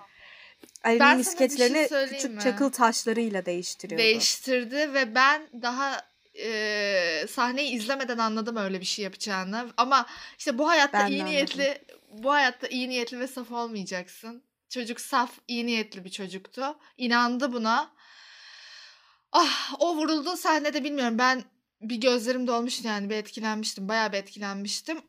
Ali'nin 0.84 1.00
şey 1.00 1.16
misketlerini 1.16 1.88
söyleyeyim 1.90 2.16
küçük 2.16 2.36
mi? 2.36 2.42
çakıl 2.42 2.70
taşlarıyla 2.70 3.46
değiştiriyordu. 3.46 4.04
Değiştirdi 4.04 4.94
ve 4.94 5.16
ben 5.16 5.50
daha 5.62 6.02
e, 6.40 7.26
sahneyi 7.30 7.72
izlemeden 7.72 8.18
anladım 8.18 8.56
öyle 8.56 8.80
bir 8.80 8.86
şey 8.86 9.04
yapacağını. 9.04 9.70
Ama 9.78 10.06
işte 10.38 10.58
bu 10.58 10.68
hayatta 10.70 11.00
Ben 11.00 11.08
iyi 11.08 11.22
anladım. 11.22 11.34
niyetli, 11.34 11.82
bu 12.12 12.32
hayatta 12.32 12.68
iyi 12.68 12.90
niyetli 12.90 13.20
ve 13.20 13.28
saf 13.28 13.52
olmayacaksın. 13.52 14.44
Çocuk 14.70 15.02
saf, 15.02 15.32
iyi 15.48 15.66
niyetli 15.66 16.06
bir 16.06 16.10
çocuktu. 16.10 16.78
İnandı 16.98 17.54
buna. 17.54 17.92
Ah, 19.32 19.74
o 19.80 19.96
vurulduğu 19.96 20.38
sahnede 20.38 20.84
bilmiyorum. 20.84 21.18
Ben 21.18 21.44
bir 21.82 21.96
gözlerim 21.96 22.48
dolmuştu 22.48 22.88
yani 22.88 23.10
bir 23.10 23.16
etkilenmiştim. 23.16 23.90
Bayağı 23.90 24.12
bir 24.12 24.18
etkilenmiştim. 24.18 25.02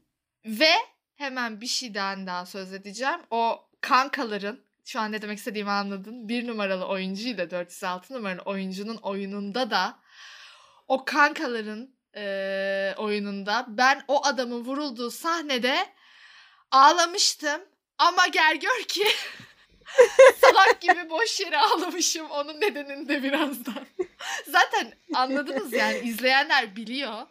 Ve 0.44 0.72
hemen 1.14 1.60
bir 1.60 1.66
şeyden 1.66 2.26
daha 2.26 2.46
söz 2.46 2.72
edeceğim. 2.72 3.20
O 3.30 3.68
kankaların 3.80 4.67
şu 4.88 5.00
an 5.00 5.12
ne 5.12 5.22
demek 5.22 5.38
istediğimi 5.38 5.70
anladın. 5.70 6.28
Bir 6.28 6.46
numaralı 6.46 6.86
oyuncu 6.86 7.28
ile 7.28 7.50
406 7.50 8.14
numaralı 8.14 8.42
oyuncunun 8.42 8.96
oyununda 8.96 9.70
da 9.70 9.98
o 10.88 11.04
kankaların 11.04 11.94
eee, 12.16 12.94
oyununda 12.96 13.64
ben 13.68 14.04
o 14.08 14.26
adamın 14.26 14.64
vurulduğu 14.64 15.10
sahnede 15.10 15.86
ağlamıştım. 16.70 17.60
Ama 17.98 18.26
gel 18.26 18.56
gör 18.56 18.82
ki 18.82 19.06
salak 20.40 20.80
gibi 20.80 21.10
boş 21.10 21.40
yere 21.40 21.58
ağlamışım. 21.58 22.30
Onun 22.30 22.60
nedenini 22.60 23.08
de 23.08 23.22
birazdan. 23.22 23.86
Zaten 24.46 24.92
anladınız 25.14 25.72
yani 25.72 25.98
izleyenler 25.98 26.76
biliyor. 26.76 27.26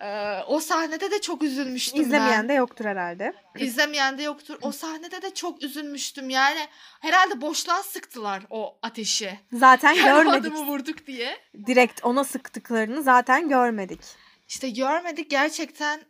Eee, 0.00 0.44
o 0.46 0.60
sahnede 0.60 1.10
de 1.10 1.20
çok 1.20 1.42
üzülmüştüm 1.42 1.98
ben. 2.00 2.04
İzlemeyen 2.04 2.48
de 2.48 2.52
yoktur 2.52 2.84
herhalde. 2.84 3.34
İzlemeyen 3.58 4.18
de 4.18 4.22
yoktur. 4.22 4.58
O 4.62 4.72
sahnede 4.72 5.22
de 5.22 5.34
çok 5.34 5.62
üzülmüştüm. 5.62 6.30
Yani 6.30 6.60
herhalde 7.00 7.40
boşluğa 7.40 7.82
sıktılar 7.82 8.42
o 8.50 8.78
ateşi. 8.82 9.38
Zaten 9.52 9.92
Yani 9.92 10.04
görmedik. 10.24 10.52
adamı 10.52 10.66
vurduk 10.66 11.06
diye. 11.06 11.36
Direkt 11.66 12.04
ona 12.04 12.24
sıktıklarını 12.24 13.02
zaten 13.02 13.48
görmedik. 13.48 14.00
İşte 14.48 14.70
görmedik 14.70 15.30
gerçekten. 15.30 16.00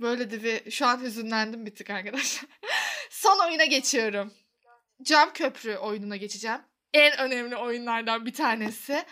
Böyle 0.00 0.30
de 0.30 0.42
bir 0.44 0.70
şu 0.70 0.86
an 0.86 1.00
hüzünlendim 1.00 1.66
bir 1.66 1.74
tık 1.74 1.90
arkadaşlar. 1.90 2.44
Son 3.10 3.38
oyuna 3.48 3.64
geçiyorum. 3.64 4.32
Cam 5.02 5.32
köprü 5.32 5.76
oyununa 5.76 6.16
geçeceğim. 6.16 6.60
En 6.94 7.18
önemli 7.18 7.56
oyunlardan 7.56 8.26
bir 8.26 8.34
tanesi. 8.34 9.04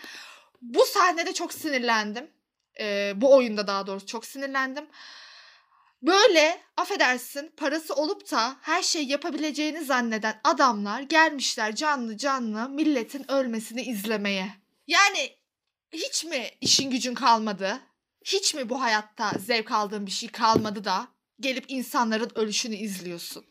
Bu 0.61 0.85
sahnede 0.85 1.33
çok 1.33 1.53
sinirlendim. 1.53 2.31
Ee, 2.79 3.13
bu 3.15 3.35
oyunda 3.35 3.67
daha 3.67 3.87
doğrusu 3.87 4.05
çok 4.05 4.25
sinirlendim. 4.25 4.85
Böyle 6.01 6.61
affedersin 6.77 7.53
parası 7.57 7.93
olup 7.95 8.31
da 8.31 8.55
her 8.61 8.83
şey 8.83 9.05
yapabileceğini 9.05 9.83
zanneden 9.83 10.41
adamlar 10.43 11.01
gelmişler 11.01 11.75
canlı 11.75 12.17
canlı 12.17 12.69
milletin 12.69 13.31
ölmesini 13.31 13.81
izlemeye. 13.81 14.47
Yani 14.87 15.37
hiç 15.91 16.23
mi 16.23 16.49
işin 16.61 16.91
gücün 16.91 17.13
kalmadı? 17.13 17.79
Hiç 18.25 18.53
mi 18.53 18.69
bu 18.69 18.81
hayatta 18.81 19.31
zevk 19.39 19.71
aldığın 19.71 20.05
bir 20.05 20.11
şey 20.11 20.29
kalmadı 20.29 20.83
da 20.83 21.07
gelip 21.39 21.65
insanların 21.67 22.31
ölüşünü 22.35 22.75
izliyorsun? 22.75 23.45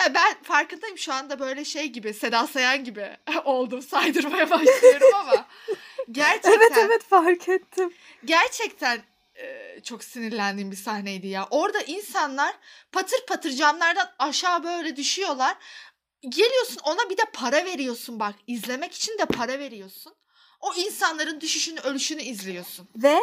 Ya 0.00 0.14
ben 0.14 0.42
farkındayım 0.42 0.98
şu 0.98 1.12
anda 1.12 1.38
böyle 1.38 1.64
şey 1.64 1.86
gibi 1.86 2.14
Seda 2.14 2.46
Sayan 2.46 2.84
gibi 2.84 3.16
oldum 3.44 3.82
saydırmaya 3.82 4.50
başlıyorum 4.50 5.08
ama 5.14 5.46
gerçekten 6.12 6.52
Evet 6.52 6.72
evet 6.76 7.02
fark 7.02 7.48
ettim. 7.48 7.92
gerçekten 8.24 9.02
e, 9.34 9.80
çok 9.82 10.04
sinirlendiğim 10.04 10.70
bir 10.70 10.76
sahneydi 10.76 11.26
ya. 11.26 11.48
Orada 11.50 11.80
insanlar 11.82 12.54
patır 12.92 13.26
patır 13.26 13.50
camlardan 13.50 14.10
aşağı 14.18 14.64
böyle 14.64 14.96
düşüyorlar. 14.96 15.56
Geliyorsun 16.28 16.80
ona 16.84 17.10
bir 17.10 17.16
de 17.16 17.22
para 17.32 17.64
veriyorsun 17.64 18.20
bak. 18.20 18.34
izlemek 18.46 18.94
için 18.94 19.18
de 19.18 19.24
para 19.24 19.58
veriyorsun. 19.58 20.14
O 20.60 20.74
insanların 20.74 21.40
düşüşünü, 21.40 21.80
ölüşünü 21.80 22.22
izliyorsun. 22.22 22.88
Ve 22.96 23.18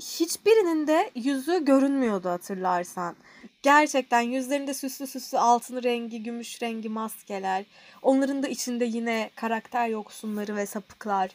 hiçbirinin 0.00 0.86
de 0.86 1.10
yüzü 1.14 1.64
görünmüyordu 1.64 2.28
hatırlarsan. 2.28 3.16
Gerçekten 3.62 4.20
yüzlerinde 4.20 4.74
süslü 4.74 5.06
süslü 5.06 5.38
altın 5.38 5.82
rengi, 5.82 6.22
gümüş 6.22 6.62
rengi 6.62 6.88
maskeler. 6.88 7.64
Onların 8.02 8.42
da 8.42 8.48
içinde 8.48 8.84
yine 8.84 9.30
karakter 9.34 9.88
yoksunları 9.88 10.56
ve 10.56 10.66
sapıklar 10.66 11.30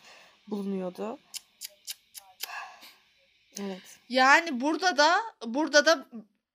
bulunuyordu. 0.51 1.19
Evet. 3.61 3.81
Yani 4.09 4.61
burada 4.61 4.97
da 4.97 5.15
burada 5.45 5.85
da 5.85 6.05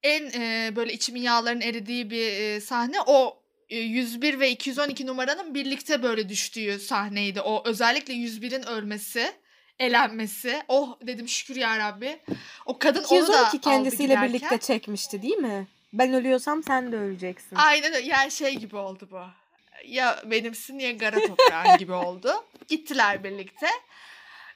en 0.02 0.30
e, 0.40 0.76
böyle 0.76 0.92
içimin 0.92 1.22
yağların 1.22 1.60
eridiği 1.60 2.10
bir 2.10 2.26
e, 2.26 2.60
sahne 2.60 2.96
o 3.06 3.38
e, 3.68 3.78
101 3.78 4.40
ve 4.40 4.50
212 4.50 5.06
numaranın 5.06 5.54
birlikte 5.54 6.02
böyle 6.02 6.28
düştüğü 6.28 6.78
sahneydi. 6.78 7.40
O 7.40 7.62
özellikle 7.66 8.14
101'in 8.14 8.62
ölmesi, 8.66 9.32
elenmesi. 9.78 10.62
Oh 10.68 10.98
dedim 11.06 11.28
şükür 11.28 11.56
ya 11.56 11.78
Rabbi. 11.78 12.18
O 12.66 12.78
kadın 12.78 13.04
onu 13.04 13.32
da 13.32 13.42
212 13.46 13.46
aldı 13.46 13.60
kendisiyle 13.60 14.04
giderken. 14.06 14.28
birlikte 14.28 14.58
çekmişti 14.58 15.22
değil 15.22 15.36
mi? 15.36 15.66
Ben 15.92 16.12
ölüyorsam 16.12 16.62
sen 16.62 16.92
de 16.92 16.96
öleceksin. 16.96 17.56
Aynen 17.56 17.94
öyle. 17.94 18.08
Yani 18.08 18.30
şey 18.30 18.54
gibi 18.54 18.76
oldu 18.76 19.08
bu. 19.10 19.20
Ya 19.86 20.22
benimsin 20.24 20.78
ya 20.78 20.98
kara 20.98 21.20
toprağın 21.26 21.78
gibi 21.78 21.92
oldu. 21.92 22.32
Gittiler 22.68 23.24
birlikte. 23.24 23.66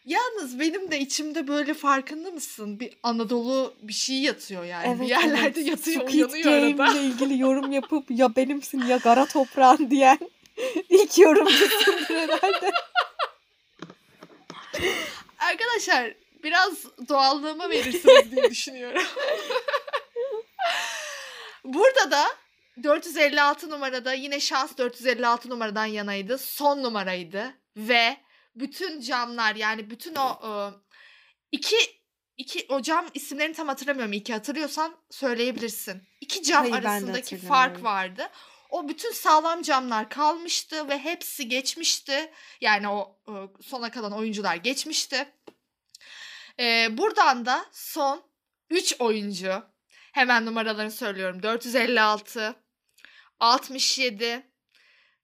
Yalnız 0.05 0.61
benim 0.61 0.91
de 0.91 0.99
içimde 1.01 1.49
böyle 1.49 1.75
farkında 1.75 2.31
mısın? 2.31 2.81
Bir 2.81 2.99
Anadolu 3.03 3.75
bir 3.83 3.93
şey 3.93 4.17
yatıyor 4.17 4.65
yani. 4.65 5.01
bir 5.01 5.07
yerlerde 5.07 5.61
yatıyor 5.61 6.09
Squid 6.09 6.31
uyanıyor 6.33 6.77
Game 6.77 6.93
ile 6.93 7.03
ilgili 7.03 7.39
yorum 7.39 7.73
yapıp 7.73 8.05
ya 8.11 8.37
benimsin 8.37 8.87
ya 8.87 8.99
kara 8.99 9.27
toprağın 9.27 9.91
diyen 9.91 10.19
ilk 10.89 11.19
yorumcusundur 11.19 12.15
herhalde. 12.15 12.73
Arkadaşlar 15.39 16.15
biraz 16.45 16.85
doğallığıma 17.09 17.71
verirsiniz 17.71 18.33
diye 18.33 18.45
düşünüyorum. 18.51 19.03
Burada 21.65 22.11
da 22.11 22.25
456 22.83 23.71
numarada 23.71 24.13
yine 24.13 24.41
şans 24.41 24.79
456 24.79 25.51
numaradan 25.51 25.87
yanaydı. 25.87 26.39
Son 26.39 26.83
numaraydı 26.83 27.55
ve 27.79 28.17
bütün 28.55 29.01
camlar 29.01 29.55
yani 29.55 29.91
bütün 29.91 30.15
o 30.15 30.41
e, 30.43 30.51
iki 31.53 31.77
iki 32.37 32.67
o 32.69 32.83
cam 32.83 33.07
isimlerini 33.15 33.55
tam 33.55 33.69
hatırlamıyorum. 33.69 34.13
İki 34.13 34.33
hatırlıyorsan 34.33 34.97
söyleyebilirsin. 35.11 36.03
İki 36.21 36.43
cam 36.43 36.71
Hayır, 36.71 36.85
arasındaki 36.85 37.37
fark 37.37 37.85
vardı. 37.85 38.31
O 38.71 38.89
bütün 38.89 39.13
sağlam 39.13 39.63
camlar 39.63 40.11
kalmıştı 40.11 40.89
ve 40.89 40.99
hepsi 40.99 41.49
geçmişti. 41.49 42.31
Yani 42.61 42.89
o 42.89 43.21
e, 43.29 43.33
sona 43.63 43.91
kalan 43.91 44.13
oyuncular 44.13 44.57
geçmişti. 44.57 45.33
E, 46.61 46.89
buradan 46.99 47.47
da 47.47 47.67
son 47.73 48.23
3 48.71 48.97
oyuncu 48.99 49.63
hemen 50.13 50.47
numaralarını 50.47 50.91
söylüyorum. 50.91 51.43
456, 51.43 52.55
67 53.41 54.48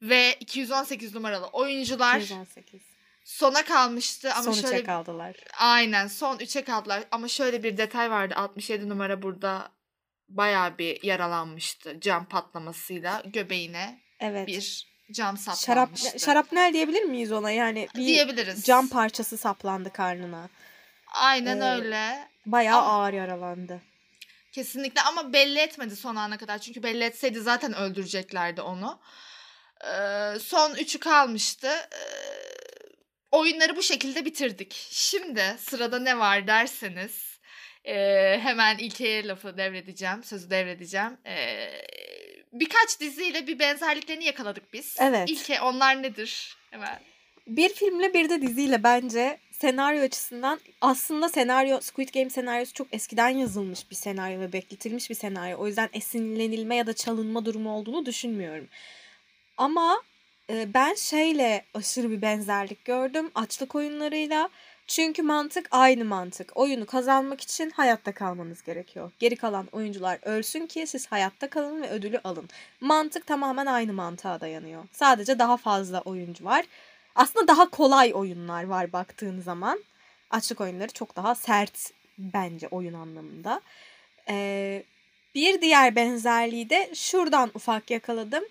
ve 0.08 0.36
218 0.40 1.14
numaralı 1.14 1.46
oyuncular 1.46 2.20
218. 2.20 2.80
sona 3.24 3.64
kalmıştı 3.64 4.32
ama 4.34 4.42
Son 4.42 4.52
şöyle 4.52 4.82
kaldılar. 4.84 5.36
aynen 5.58 6.06
son 6.06 6.36
3'e 6.38 6.64
kaldılar 6.64 7.04
ama 7.10 7.28
şöyle 7.28 7.62
bir 7.62 7.76
detay 7.76 8.10
vardı 8.10 8.34
67 8.36 8.88
numara 8.88 9.22
burada 9.22 9.68
bayağı 10.28 10.78
bir 10.78 11.02
yaralanmıştı 11.02 12.00
cam 12.00 12.24
patlamasıyla 12.24 13.22
göbeğine 13.26 14.00
Evet. 14.20 14.46
bir 14.46 14.86
cam 15.12 15.38
Şarap, 15.38 15.56
saplanmıştı. 15.58 16.20
şarapnel 16.20 16.72
diyebilir 16.72 17.02
miyiz 17.02 17.32
ona? 17.32 17.50
Yani 17.50 17.88
bir 17.94 18.06
diyebiliriz. 18.06 18.64
cam 18.64 18.88
parçası 18.88 19.36
saplandı 19.38 19.92
karnına. 19.92 20.48
Aynen 21.12 21.60
Ee, 21.60 21.64
öyle. 21.74 22.28
Bayağı 22.46 22.78
Ama- 22.82 22.92
ağır 22.92 23.12
yaralandı. 23.12 23.80
Kesinlikle 24.52 25.00
ama 25.00 25.32
belli 25.32 25.58
etmedi 25.58 25.96
son 25.96 26.16
ana 26.16 26.38
kadar. 26.38 26.58
Çünkü 26.58 26.82
belli 26.82 27.04
etseydi 27.04 27.40
zaten 27.40 27.74
öldüreceklerdi 27.74 28.60
onu. 28.62 28.98
Ee, 29.84 30.38
son 30.38 30.74
üçü 30.74 30.98
kalmıştı. 30.98 31.68
Ee, 31.68 31.98
oyunları 33.30 33.76
bu 33.76 33.82
şekilde 33.82 34.24
bitirdik. 34.24 34.88
Şimdi 34.90 35.56
sırada 35.58 35.98
ne 35.98 36.18
var 36.18 36.46
derseniz 36.46 37.34
ee, 37.84 38.38
hemen 38.42 38.78
İlke'ye 38.78 39.26
lafı 39.26 39.56
devredeceğim. 39.56 40.24
Sözü 40.24 40.50
devredeceğim. 40.50 41.18
Ee, 41.26 41.68
birkaç 42.52 43.00
diziyle 43.00 43.46
bir 43.46 43.58
benzerliklerini 43.58 44.24
yakaladık 44.24 44.72
biz. 44.72 44.96
Evet. 45.00 45.30
İlke 45.30 45.60
onlar 45.60 46.02
nedir? 46.02 46.56
Hemen. 46.70 47.00
Bir 47.46 47.68
filmle 47.68 48.14
bir 48.14 48.28
de 48.28 48.42
diziyle 48.42 48.82
bence 48.82 49.38
senaryo 49.52 50.02
açısından 50.02 50.60
aslında 50.80 51.28
senaryo 51.28 51.80
Squid 51.80 52.08
Game 52.14 52.30
senaryosu 52.30 52.72
çok 52.72 52.94
eskiden 52.94 53.28
yazılmış 53.28 53.90
bir 53.90 53.96
senaryo 53.96 54.40
ve 54.40 54.52
bekletilmiş 54.52 55.10
bir 55.10 55.14
senaryo. 55.14 55.58
O 55.58 55.66
yüzden 55.66 55.88
esinlenilme 55.92 56.76
ya 56.76 56.86
da 56.86 56.92
çalınma 56.92 57.44
durumu 57.44 57.76
olduğunu 57.76 58.06
düşünmüyorum. 58.06 58.68
Ama 59.56 60.02
e, 60.50 60.74
ben 60.74 60.94
şeyle 60.94 61.64
aşırı 61.74 62.10
bir 62.10 62.22
benzerlik 62.22 62.84
gördüm 62.84 63.30
açlık 63.34 63.74
oyunlarıyla. 63.74 64.48
Çünkü 64.86 65.22
mantık 65.22 65.68
aynı 65.70 66.04
mantık. 66.04 66.52
Oyunu 66.54 66.86
kazanmak 66.86 67.40
için 67.40 67.70
hayatta 67.70 68.12
kalmanız 68.12 68.62
gerekiyor. 68.62 69.10
Geri 69.18 69.36
kalan 69.36 69.66
oyuncular 69.72 70.18
ölsün 70.22 70.66
ki 70.66 70.86
siz 70.86 71.06
hayatta 71.06 71.50
kalın 71.50 71.82
ve 71.82 71.90
ödülü 71.90 72.20
alın. 72.24 72.48
Mantık 72.80 73.26
tamamen 73.26 73.66
aynı 73.66 73.92
mantığa 73.92 74.40
dayanıyor. 74.40 74.84
Sadece 74.92 75.38
daha 75.38 75.56
fazla 75.56 76.00
oyuncu 76.00 76.44
var. 76.44 76.64
Aslında 77.14 77.48
daha 77.48 77.70
kolay 77.70 78.12
oyunlar 78.14 78.64
var 78.64 78.92
baktığın 78.92 79.40
zaman. 79.40 79.84
Açlık 80.30 80.60
oyunları 80.60 80.92
çok 80.92 81.16
daha 81.16 81.34
sert 81.34 81.90
bence 82.18 82.68
oyun 82.68 82.94
anlamında. 82.94 83.60
Ee, 84.28 84.82
bir 85.34 85.60
diğer 85.60 85.96
benzerliği 85.96 86.70
de 86.70 86.90
şuradan 86.94 87.50
ufak 87.54 87.90
yakaladım. 87.90 88.44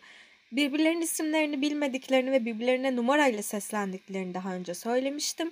Birbirlerinin 0.55 1.01
isimlerini 1.01 1.61
bilmediklerini 1.61 2.31
ve 2.31 2.45
birbirlerine 2.45 2.95
numarayla 2.95 3.43
seslendiklerini 3.43 4.33
daha 4.33 4.53
önce 4.53 4.73
söylemiştim. 4.73 5.51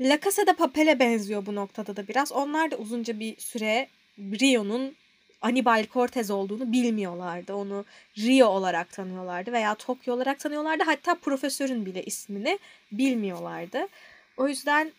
La 0.00 0.20
Casa 0.20 0.46
de 0.46 0.52
Papel'e 0.52 0.98
benziyor 0.98 1.46
bu 1.46 1.54
noktada 1.54 1.96
da 1.96 2.08
biraz. 2.08 2.32
Onlar 2.32 2.70
da 2.70 2.76
uzunca 2.76 3.20
bir 3.20 3.36
süre 3.36 3.88
Rio'nun 4.18 4.96
Anibal 5.42 5.86
Cortez 5.92 6.30
olduğunu 6.30 6.72
bilmiyorlardı. 6.72 7.54
Onu 7.54 7.84
Rio 8.18 8.46
olarak 8.46 8.92
tanıyorlardı 8.92 9.52
veya 9.52 9.74
Tokyo 9.74 10.14
olarak 10.14 10.40
tanıyorlardı. 10.40 10.84
Hatta 10.84 11.14
profesörün 11.14 11.86
bile 11.86 12.02
ismini 12.02 12.58
bilmiyorlardı. 12.92 13.88
O 14.36 14.48
yüzden 14.48 14.92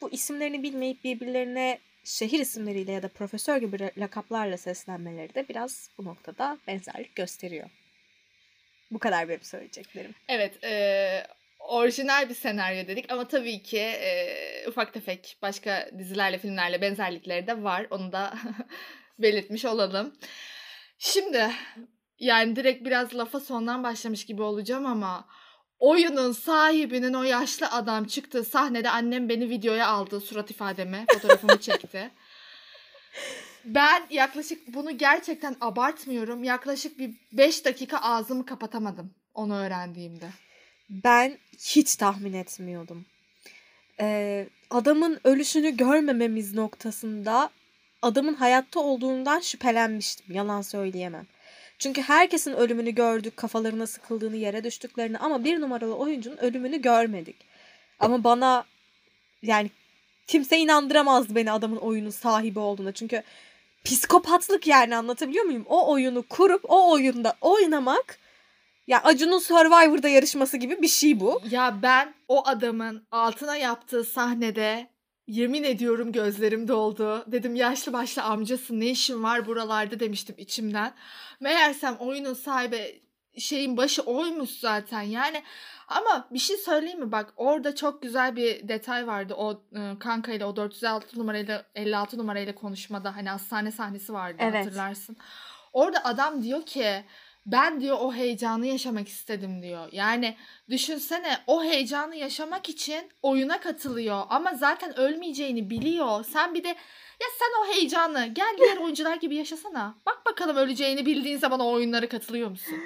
bu 0.00 0.10
isimlerini 0.10 0.62
bilmeyip 0.62 1.04
birbirlerine 1.04 1.78
şehir 2.04 2.40
isimleriyle 2.40 2.92
ya 2.92 3.02
da 3.02 3.08
profesör 3.08 3.56
gibi 3.56 3.90
lakaplarla 3.98 4.56
seslenmeleri 4.56 5.34
de 5.34 5.48
biraz 5.48 5.90
bu 5.98 6.04
noktada 6.04 6.58
benzerlik 6.66 7.14
gösteriyor. 7.14 7.70
Bu 8.92 8.98
kadar 8.98 9.28
benim 9.28 9.42
söyleyeceklerim. 9.42 10.14
Evet, 10.28 10.64
e, 10.64 11.26
orijinal 11.58 12.28
bir 12.28 12.34
senaryo 12.34 12.86
dedik 12.86 13.12
ama 13.12 13.28
tabii 13.28 13.62
ki 13.62 13.78
e, 13.78 14.64
ufak 14.68 14.92
tefek 14.92 15.36
başka 15.42 15.90
dizilerle, 15.98 16.38
filmlerle 16.38 16.80
benzerlikleri 16.80 17.46
de 17.46 17.62
var. 17.62 17.86
Onu 17.90 18.12
da 18.12 18.34
belirtmiş 19.18 19.64
olalım. 19.64 20.16
Şimdi 20.98 21.50
yani 22.18 22.56
direkt 22.56 22.84
biraz 22.84 23.14
lafa 23.14 23.40
sondan 23.40 23.82
başlamış 23.82 24.26
gibi 24.26 24.42
olacağım 24.42 24.86
ama 24.86 25.28
oyunun 25.78 26.32
sahibinin 26.32 27.14
o 27.14 27.22
yaşlı 27.22 27.66
adam 27.70 28.04
çıktığı 28.04 28.44
sahnede 28.44 28.90
annem 28.90 29.28
beni 29.28 29.50
videoya 29.50 29.86
aldı 29.88 30.20
surat 30.20 30.50
ifademi, 30.50 31.04
fotoğrafımı 31.12 31.60
çekti. 31.60 32.10
Ben 33.64 34.02
yaklaşık 34.10 34.74
bunu 34.74 34.98
gerçekten 34.98 35.56
abartmıyorum. 35.60 36.44
Yaklaşık 36.44 36.98
bir 36.98 37.10
5 37.32 37.64
dakika 37.64 37.98
ağzımı 37.98 38.46
kapatamadım 38.46 39.10
onu 39.34 39.56
öğrendiğimde. 39.56 40.28
Ben 40.90 41.38
hiç 41.58 41.96
tahmin 41.96 42.32
etmiyordum. 42.32 43.06
Ee, 44.00 44.48
adamın 44.70 45.20
ölüşünü 45.24 45.76
görmememiz 45.76 46.54
noktasında 46.54 47.50
adamın 48.02 48.34
hayatta 48.34 48.80
olduğundan 48.80 49.40
şüphelenmiştim. 49.40 50.34
Yalan 50.34 50.62
söyleyemem. 50.62 51.26
Çünkü 51.78 52.02
herkesin 52.02 52.52
ölümünü 52.52 52.90
gördük, 52.90 53.36
kafalarına 53.36 53.86
sıkıldığını, 53.86 54.36
yere 54.36 54.64
düştüklerini 54.64 55.18
ama 55.18 55.44
bir 55.44 55.60
numaralı 55.60 55.94
oyuncunun 55.96 56.36
ölümünü 56.36 56.82
görmedik. 56.82 57.36
Ama 57.98 58.24
bana 58.24 58.64
yani 59.42 59.70
kimse 60.26 60.58
inandıramazdı 60.58 61.34
beni 61.34 61.52
adamın 61.52 61.76
oyunun 61.76 62.10
sahibi 62.10 62.58
olduğuna. 62.58 62.92
Çünkü 62.92 63.22
psikopatlık 63.84 64.66
yani 64.66 64.96
anlatabiliyor 64.96 65.44
muyum? 65.44 65.64
O 65.68 65.92
oyunu 65.92 66.22
kurup 66.22 66.64
o 66.68 66.92
oyunda 66.92 67.36
oynamak 67.40 68.18
ya 68.86 69.02
Acun'un 69.02 69.38
Survivor'da 69.38 70.08
yarışması 70.08 70.56
gibi 70.56 70.82
bir 70.82 70.88
şey 70.88 71.20
bu. 71.20 71.42
Ya 71.50 71.78
ben 71.82 72.14
o 72.28 72.46
adamın 72.46 73.06
altına 73.10 73.56
yaptığı 73.56 74.04
sahnede 74.04 74.88
yemin 75.26 75.64
ediyorum 75.64 76.12
gözlerim 76.12 76.68
doldu. 76.68 77.24
Dedim 77.26 77.54
yaşlı 77.54 77.92
başlı 77.92 78.22
amcasın 78.22 78.80
ne 78.80 78.86
işin 78.86 79.22
var 79.22 79.46
buralarda 79.46 80.00
demiştim 80.00 80.34
içimden. 80.38 80.94
Meğersem 81.40 81.96
oyunun 81.98 82.34
sahibi 82.34 83.01
şeyin 83.38 83.76
başı 83.76 84.02
oymuş 84.02 84.50
zaten 84.50 85.02
yani. 85.02 85.42
Ama 85.88 86.28
bir 86.30 86.38
şey 86.38 86.56
söyleyeyim 86.56 87.00
mi? 87.00 87.12
Bak 87.12 87.32
orada 87.36 87.74
çok 87.74 88.02
güzel 88.02 88.36
bir 88.36 88.68
detay 88.68 89.06
vardı. 89.06 89.34
O 89.36 89.62
e, 89.76 89.98
kankayla 89.98 90.46
o 90.46 90.56
406 90.56 91.18
numarayla 91.18 91.64
56 91.74 92.18
numarayla 92.18 92.54
konuşmada 92.54 93.16
hani 93.16 93.28
hastane 93.30 93.70
sahnesi 93.70 94.12
vardı 94.12 94.36
Evet. 94.40 94.66
hatırlarsın. 94.66 95.16
Orada 95.72 96.04
adam 96.04 96.42
diyor 96.42 96.66
ki 96.66 97.04
ben 97.46 97.80
diyor 97.80 97.96
o 98.00 98.12
heyecanı 98.12 98.66
yaşamak 98.66 99.08
istedim 99.08 99.62
diyor. 99.62 99.88
Yani 99.92 100.36
düşünsene 100.70 101.38
o 101.46 101.64
heyecanı 101.64 102.16
yaşamak 102.16 102.68
için 102.68 103.10
oyuna 103.22 103.60
katılıyor 103.60 104.22
ama 104.28 104.54
zaten 104.54 104.98
ölmeyeceğini 104.98 105.70
biliyor. 105.70 106.24
Sen 106.24 106.54
bir 106.54 106.64
de 106.64 106.68
ya 106.68 107.28
sen 107.38 107.62
o 107.62 107.74
heyecanı 107.74 108.26
gel 108.26 108.56
diğer 108.58 108.76
oyuncular 108.84 109.16
gibi 109.16 109.36
yaşasana. 109.36 109.94
Bak 110.06 110.26
bakalım 110.26 110.56
öleceğini 110.56 111.06
bildiğin 111.06 111.38
zaman 111.38 111.60
o 111.60 111.72
oyunlara 111.72 112.08
katılıyor 112.08 112.50
musun? 112.50 112.78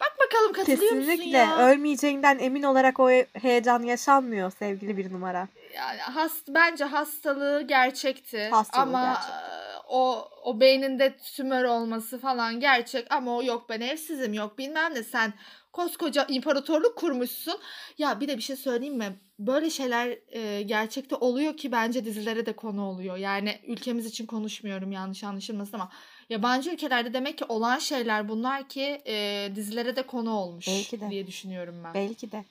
Bak 0.00 0.16
bakalım 0.26 0.52
katılıyor 0.52 0.92
musun 0.92 1.10
Kesinlikle 1.10 1.38
ya? 1.38 1.58
ölmeyeceğinden 1.68 2.38
emin 2.38 2.62
olarak 2.62 3.00
o 3.00 3.10
heyecan 3.42 3.82
yaşanmıyor 3.82 4.52
sevgili 4.58 4.96
bir 4.96 5.12
numara. 5.12 5.48
yani 5.76 5.98
hast 6.00 6.48
bence 6.48 6.84
hastalığı 6.84 7.62
gerçekti 7.62 8.48
Hastalığı 8.50 8.82
ama 8.82 9.04
gerçekti. 9.04 9.32
e, 9.32 9.78
o 9.88 10.28
o 10.44 10.60
beyninde 10.60 11.16
tümör 11.36 11.64
olması 11.64 12.18
falan 12.18 12.60
gerçek 12.60 13.06
ama 13.12 13.36
o 13.36 13.42
yok 13.42 13.66
ben 13.68 13.80
evsizim 13.80 14.32
yok 14.34 14.58
bilmem 14.58 14.94
ne 14.94 15.02
sen 15.02 15.32
koskoca 15.72 16.26
imparatorluk 16.28 16.96
kurmuşsun. 16.98 17.58
Ya 17.98 18.20
bir 18.20 18.28
de 18.28 18.36
bir 18.36 18.42
şey 18.42 18.56
söyleyeyim 18.56 18.96
mi? 18.98 19.20
Böyle 19.38 19.70
şeyler 19.70 20.18
e, 20.28 20.62
gerçekte 20.62 21.14
oluyor 21.16 21.56
ki 21.56 21.72
bence 21.72 22.04
dizilere 22.04 22.46
de 22.46 22.52
konu 22.52 22.84
oluyor. 22.84 23.16
Yani 23.16 23.58
ülkemiz 23.66 24.06
için 24.06 24.26
konuşmuyorum 24.26 24.92
yanlış 24.92 25.24
anlaşılmasın 25.24 25.74
ama 25.74 25.90
yabancı 26.30 26.70
ülkelerde 26.70 27.12
demek 27.12 27.38
ki 27.38 27.44
olan 27.44 27.78
şeyler 27.78 28.28
bunlar 28.28 28.68
ki 28.68 29.02
e, 29.06 29.48
dizilere 29.54 29.96
de 29.96 30.02
konu 30.02 30.30
olmuş 30.30 30.68
Belki 30.68 31.00
de. 31.00 31.10
diye 31.10 31.26
düşünüyorum 31.26 31.84
ben. 31.84 31.94
Belki 31.94 32.32
de. 32.32 32.44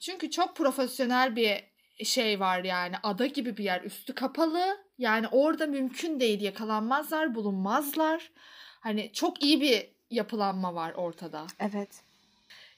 Çünkü 0.00 0.30
çok 0.30 0.56
profesyonel 0.56 1.36
bir 1.36 1.64
şey 2.04 2.40
var 2.40 2.64
yani 2.64 2.96
ada 3.02 3.26
gibi 3.26 3.56
bir 3.56 3.64
yer 3.64 3.82
üstü 3.82 4.14
kapalı 4.14 4.78
yani 4.98 5.28
orada 5.28 5.66
mümkün 5.66 6.20
değil 6.20 6.40
yakalanmazlar 6.40 7.34
bulunmazlar 7.34 8.30
hani 8.80 9.12
çok 9.12 9.42
iyi 9.42 9.60
bir 9.60 9.88
yapılanma 10.10 10.74
var 10.74 10.92
ortada. 10.92 11.46
Evet. 11.58 11.88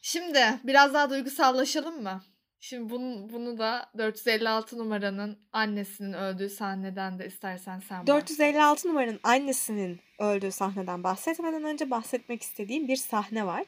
Şimdi 0.02 0.60
biraz 0.64 0.94
daha 0.94 1.10
duygusallaşalım 1.10 2.02
mı? 2.02 2.22
Şimdi 2.60 2.90
bunu, 2.90 3.32
bunu 3.32 3.58
da 3.58 3.90
456 3.98 4.78
numaranın 4.78 5.38
annesinin 5.52 6.12
öldüğü 6.12 6.48
sahneden 6.48 7.18
de 7.18 7.26
istersen 7.26 7.78
sen 7.78 8.06
bahset. 8.06 8.08
456 8.08 8.88
numaranın 8.88 9.20
annesinin 9.22 10.00
öldüğü 10.18 10.52
sahneden 10.52 11.04
bahsetmeden 11.04 11.64
önce 11.64 11.90
bahsetmek 11.90 12.42
istediğim 12.42 12.88
bir 12.88 12.96
sahne 12.96 13.46
var. 13.46 13.64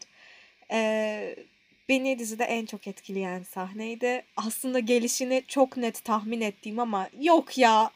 Ee, 0.72 1.37
beni 1.88 2.18
dizide 2.18 2.44
en 2.44 2.66
çok 2.66 2.88
etkileyen 2.88 3.42
sahneydi. 3.42 4.24
Aslında 4.37 4.79
gelişini 4.79 5.44
çok 5.48 5.77
net 5.77 6.05
tahmin 6.05 6.40
ettiğim 6.40 6.79
ama 6.79 7.09
yok 7.20 7.59
ya 7.59 7.90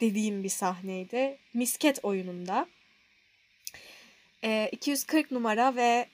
dediğim 0.00 0.44
bir 0.44 0.48
sahneydi. 0.48 1.38
Misket 1.54 2.04
oyununda. 2.04 2.66
Ee, 4.44 4.68
240 4.72 5.30
numara 5.30 5.76
ve 5.76 6.06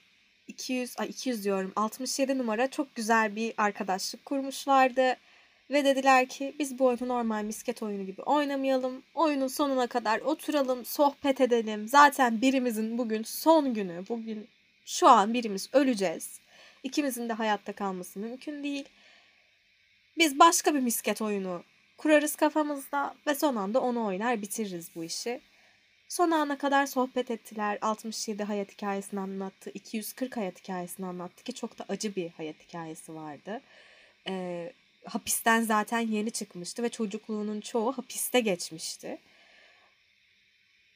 200 0.49 0.95
ay 0.99 1.09
200 1.09 1.45
diyorum 1.45 1.73
67 1.77 2.39
numara 2.39 2.71
çok 2.71 2.95
güzel 2.95 3.37
bir 3.37 3.55
arkadaşlık 3.57 4.25
kurmuşlardı. 4.25 5.17
Ve 5.71 5.85
dediler 5.85 6.29
ki 6.29 6.55
biz 6.59 6.79
bu 6.79 6.87
oyunu 6.87 7.09
normal 7.09 7.45
misket 7.45 7.83
oyunu 7.83 8.07
gibi 8.07 8.23
oynamayalım. 8.23 9.03
Oyunun 9.15 9.47
sonuna 9.47 9.87
kadar 9.87 10.21
oturalım, 10.21 10.85
sohbet 10.85 11.41
edelim. 11.41 11.89
Zaten 11.89 12.41
birimizin 12.41 12.99
bugün 12.99 13.23
son 13.23 13.75
günü. 13.75 14.05
Bugün 14.09 14.49
şu 14.87 15.09
an 15.09 15.35
birimiz 15.35 15.69
öleceğiz. 15.73 16.41
İkimizin 16.83 17.29
de 17.29 17.33
hayatta 17.33 17.73
kalması 17.73 18.19
mümkün 18.19 18.63
değil. 18.63 18.85
Biz 20.19 20.39
başka 20.39 20.75
bir 20.75 20.81
misket 20.81 21.23
oyunu 21.23 21.63
kurarız 21.99 22.37
kafamızda 22.37 23.15
ve 23.27 23.35
son 23.35 23.57
anda 23.57 23.81
onu 23.81 24.07
oynar 24.07 24.43
bitiririz 24.43 24.91
bu 24.95 25.05
işi. 25.05 25.41
Son 26.09 26.31
ana 26.31 26.59
kadar 26.59 26.87
sohbet 26.87 27.31
ettiler. 27.31 27.79
67 27.81 28.43
hayat 28.45 28.73
hikayesini 28.73 29.21
anlattı. 29.21 29.71
240 29.75 30.37
hayat 30.37 30.59
hikayesini 30.59 31.07
anlattı 31.07 31.45
ki 31.45 31.53
çok 31.55 31.79
da 31.79 31.85
acı 31.89 32.17
bir 32.17 32.31
hayat 32.31 32.57
hikayesi 32.69 33.15
vardı. 33.15 33.61
Ee, 34.29 34.73
hapisten 35.05 35.61
zaten 35.63 36.01
yeni 36.01 36.31
çıkmıştı 36.31 36.83
ve 36.83 36.89
çocukluğunun 36.89 37.61
çoğu 37.61 37.93
hapiste 37.99 38.41
geçmişti. 38.41 39.19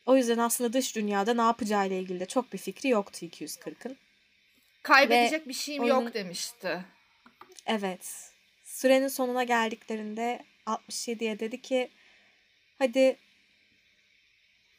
O 0.07 0.17
yüzden 0.17 0.39
aslında 0.39 0.73
dış 0.73 0.97
dünyada 0.97 1.35
ne 1.35 1.43
yapacağıyla 1.43 1.97
ilgili 1.97 2.21
de 2.21 2.27
çok 2.27 2.53
bir 2.53 2.59
fikri 2.59 2.89
yoktu 2.89 3.27
240'ın. 3.27 3.97
Kaybedecek 4.83 5.49
bir 5.49 5.53
şeyim 5.55 5.83
oyunun- 5.83 6.05
yok 6.05 6.15
demişti. 6.15 6.85
Evet. 7.67 8.31
Sürenin 8.65 9.09
sonuna 9.09 9.45
geldiklerinde 9.45 10.45
67'ye 10.67 11.39
dedi 11.41 11.63
ki 11.63 11.91
hadi 12.79 13.17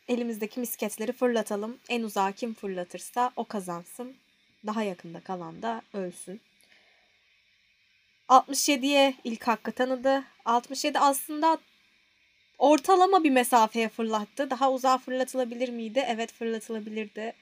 elimizdeki 0.10 0.60
misketleri 0.60 1.12
fırlatalım. 1.12 1.80
En 1.90 2.04
uzağa 2.04 2.32
kim 2.32 2.54
fırlatırsa 2.54 3.32
o 3.36 3.44
kazansın. 3.44 4.16
Daha 4.66 4.84
yakında 4.84 5.20
kalan 5.20 5.62
da 5.62 5.82
ölsün. 5.94 6.42
67'ye 8.30 9.14
ilk 9.24 9.48
hakkı 9.48 9.72
tanıdı. 9.72 10.24
67 10.46 11.00
aslında 11.00 11.58
ortalama 12.58 13.24
bir 13.24 13.30
mesafeye 13.30 13.90
fırlattı. 13.90 14.50
Daha 14.50 14.72
uzağa 14.72 14.98
fırlatılabilir 14.98 15.70
miydi? 15.70 16.06
Evet 16.08 16.34
fırlatılabilirdi. 16.34 17.34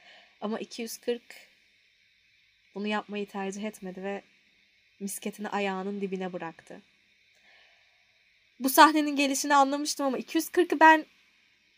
Ama 0.41 0.59
240 0.59 1.21
bunu 2.75 2.87
yapmayı 2.87 3.27
tercih 3.27 3.63
etmedi 3.63 4.03
ve 4.03 4.21
misketini 4.99 5.49
ayağının 5.49 6.01
dibine 6.01 6.33
bıraktı. 6.33 6.81
Bu 8.59 8.69
sahnenin 8.69 9.15
gelişini 9.15 9.55
anlamıştım 9.55 10.05
ama 10.05 10.19
240'ı 10.19 10.79
ben 10.79 11.05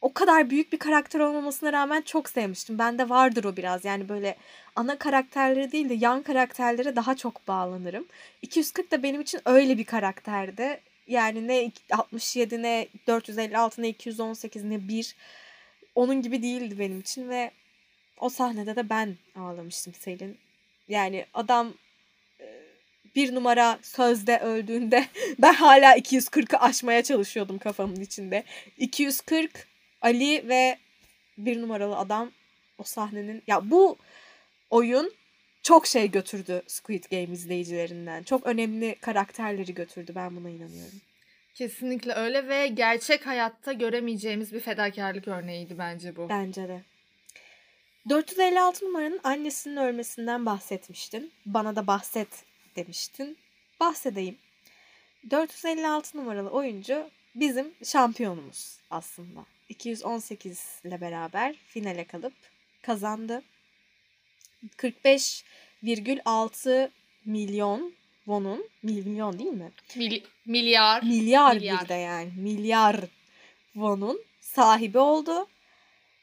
o 0.02 0.14
kadar 0.14 0.50
büyük 0.50 0.74
bir 0.74 0.80
karakter 0.80 1.20
olmamasına 1.20 1.74
rağmen 1.74 2.02
çok 2.02 2.30
sevmiştim. 2.30 2.80
Bende 2.80 3.10
vardır 3.10 3.44
o 3.44 3.58
biraz. 3.58 3.86
Yani 3.86 4.10
böyle 4.10 4.38
ana 4.76 4.98
karakterleri 5.00 5.72
değil 5.72 5.90
de 5.90 5.94
yan 5.94 6.24
karakterlere 6.24 6.96
daha 6.96 7.16
çok 7.16 7.48
bağlanırım. 7.48 8.08
240 8.42 8.92
da 8.92 9.04
benim 9.04 9.22
için 9.22 9.42
öyle 9.46 9.78
bir 9.78 9.86
karakterdi. 9.86 10.80
Yani 11.08 11.48
ne 11.48 11.72
67 11.92 12.62
ne 12.62 12.88
456 13.08 13.82
ne 13.82 13.90
218 13.90 14.64
ne 14.64 14.88
1 14.88 15.16
onun 15.96 16.22
gibi 16.22 16.44
değildi 16.44 16.80
benim 16.80 17.00
için 17.00 17.30
ve 17.30 17.52
o 18.20 18.30
sahnede 18.30 18.76
de 18.76 18.90
ben 18.90 19.16
ağlamıştım 19.36 19.94
Selin. 19.94 20.38
Yani 20.88 21.26
adam 21.34 21.74
e, 22.40 22.46
bir 23.16 23.36
numara 23.36 23.80
sözde 23.82 24.40
öldüğünde 24.40 25.06
ben 25.40 25.54
hala 25.54 25.98
240'ı 25.98 26.60
aşmaya 26.60 27.04
çalışıyordum 27.04 27.58
kafamın 27.58 28.02
içinde. 28.02 28.44
240 28.78 29.69
Ali 30.02 30.48
ve 30.48 30.78
bir 31.38 31.62
numaralı 31.62 31.98
adam 31.98 32.32
o 32.78 32.84
sahnenin 32.84 33.44
ya 33.48 33.70
bu 33.70 33.98
oyun 34.70 35.14
çok 35.64 35.88
şey 35.88 36.12
götürdü 36.12 36.62
Squid 36.68 37.04
Game 37.12 37.24
izleyicilerinden. 37.24 38.24
Çok 38.24 38.46
önemli 38.46 38.96
karakterleri 39.02 39.74
götürdü 39.74 40.12
ben 40.16 40.36
buna 40.36 40.50
inanıyorum. 40.50 41.02
Kesinlikle 41.54 42.14
öyle 42.14 42.48
ve 42.48 42.68
gerçek 42.68 43.28
hayatta 43.28 43.74
göremeyeceğimiz 43.74 44.54
bir 44.54 44.60
fedakarlık 44.60 45.28
örneğiydi 45.28 45.78
bence 45.78 46.16
bu. 46.16 46.30
Bence 46.30 46.68
de. 46.68 46.82
456 48.10 48.86
numaranın 48.86 49.20
annesinin 49.24 49.78
ölmesinden 49.78 50.46
bahsetmiştin. 50.46 51.32
Bana 51.46 51.76
da 51.76 51.88
bahset 51.88 52.46
demiştin. 52.76 53.38
Bahsedeyim. 53.80 54.38
456 55.30 56.18
numaralı 56.18 56.50
oyuncu 56.50 57.10
bizim 57.36 57.74
şampiyonumuz 57.84 58.80
aslında. 58.90 59.46
218 59.70 60.82
ile 60.84 61.02
beraber 61.02 61.56
finale 61.68 62.04
kalıp 62.04 62.34
kazandı. 62.82 63.42
45,6 64.78 66.90
milyon 67.26 67.94
won'un 68.26 68.70
milyon 68.84 69.40
değil 69.40 69.52
mi? 69.52 69.72
Mil- 69.96 70.24
milyar. 70.46 71.04
Milyar, 71.04 71.56
Milyar. 71.56 71.84
bir 71.84 71.90
de 71.90 71.94
yani. 71.94 72.32
Milyar 72.38 72.98
won'un 73.74 74.22
sahibi 74.42 74.98
oldu. 74.98 75.48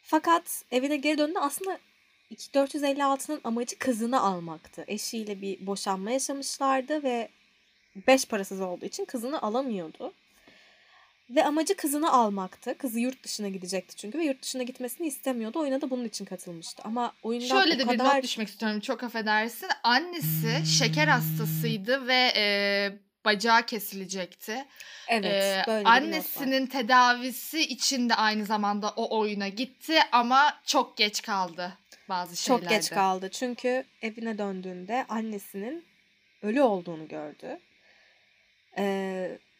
Fakat 0.02 0.64
evine 0.70 0.96
geri 0.96 1.18
döndü. 1.18 1.38
Aslında 1.40 1.78
456'nın 2.32 3.40
amacı 3.44 3.78
kızını 3.78 4.20
almaktı. 4.20 4.84
Eşiyle 4.88 5.40
bir 5.42 5.66
boşanma 5.66 6.10
yaşamışlardı 6.10 7.02
ve 7.02 7.28
beş 8.06 8.24
parasız 8.24 8.60
olduğu 8.60 8.84
için 8.86 9.04
kızını 9.04 9.42
alamıyordu. 9.42 10.12
Ve 11.30 11.44
amacı 11.44 11.76
kızını 11.76 12.12
almaktı. 12.12 12.78
Kızı 12.78 13.00
yurt 13.00 13.24
dışına 13.24 13.48
gidecekti 13.48 13.96
çünkü 13.96 14.18
ve 14.18 14.24
yurt 14.24 14.42
dışına 14.42 14.62
gitmesini 14.62 15.06
istemiyordu. 15.06 15.58
Oyuna 15.58 15.80
da 15.80 15.90
bunun 15.90 16.04
için 16.04 16.24
katılmıştı. 16.24 16.82
Ama 16.84 17.12
oyundan 17.22 17.46
Şöyle 17.60 17.78
de 17.78 17.88
bir 17.88 17.98
kadar... 17.98 18.16
not 18.16 18.22
düşmek 18.24 18.48
istiyorum. 18.48 18.80
Çok 18.80 19.02
affedersin. 19.02 19.68
Annesi 19.82 20.66
şeker 20.78 21.08
hastasıydı 21.08 22.06
ve 22.06 22.32
e, 22.36 22.44
bacağı 23.24 23.66
kesilecekti. 23.66 24.64
Evet, 25.08 25.24
Ee, 25.44 25.64
böyle 25.66 25.84
bir 25.84 25.90
annesinin 25.90 26.66
tedavisi 26.66 27.60
için 27.60 28.08
de 28.08 28.14
aynı 28.14 28.44
zamanda 28.44 28.92
o 28.96 29.18
oyuna 29.18 29.48
gitti 29.48 29.98
ama 30.12 30.60
çok 30.66 30.96
geç 30.96 31.22
kaldı 31.22 31.78
bazı 32.08 32.36
şeylerde. 32.36 32.64
Çok 32.64 32.70
geç 32.70 32.90
kaldı. 32.90 33.28
Çünkü 33.32 33.84
evine 34.02 34.38
döndüğünde 34.38 35.06
annesinin 35.08 35.84
ölü 36.42 36.62
olduğunu 36.62 37.08
gördü. 37.08 37.58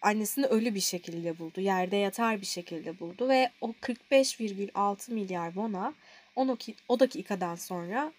Annesini 0.07 0.47
ölü 0.47 0.75
bir 0.75 0.81
şekilde 0.81 1.38
buldu. 1.38 1.61
Yerde 1.61 1.97
yatar 1.97 2.40
bir 2.40 2.47
şekilde 2.47 3.01
buldu 3.01 3.29
ve 3.29 3.51
o 3.61 3.71
45,6 3.71 5.12
milyar 5.12 5.47
won'a 5.47 5.95
12, 6.37 6.75
o 6.88 7.01
dakikadan 7.01 7.55
sonra 7.55 8.12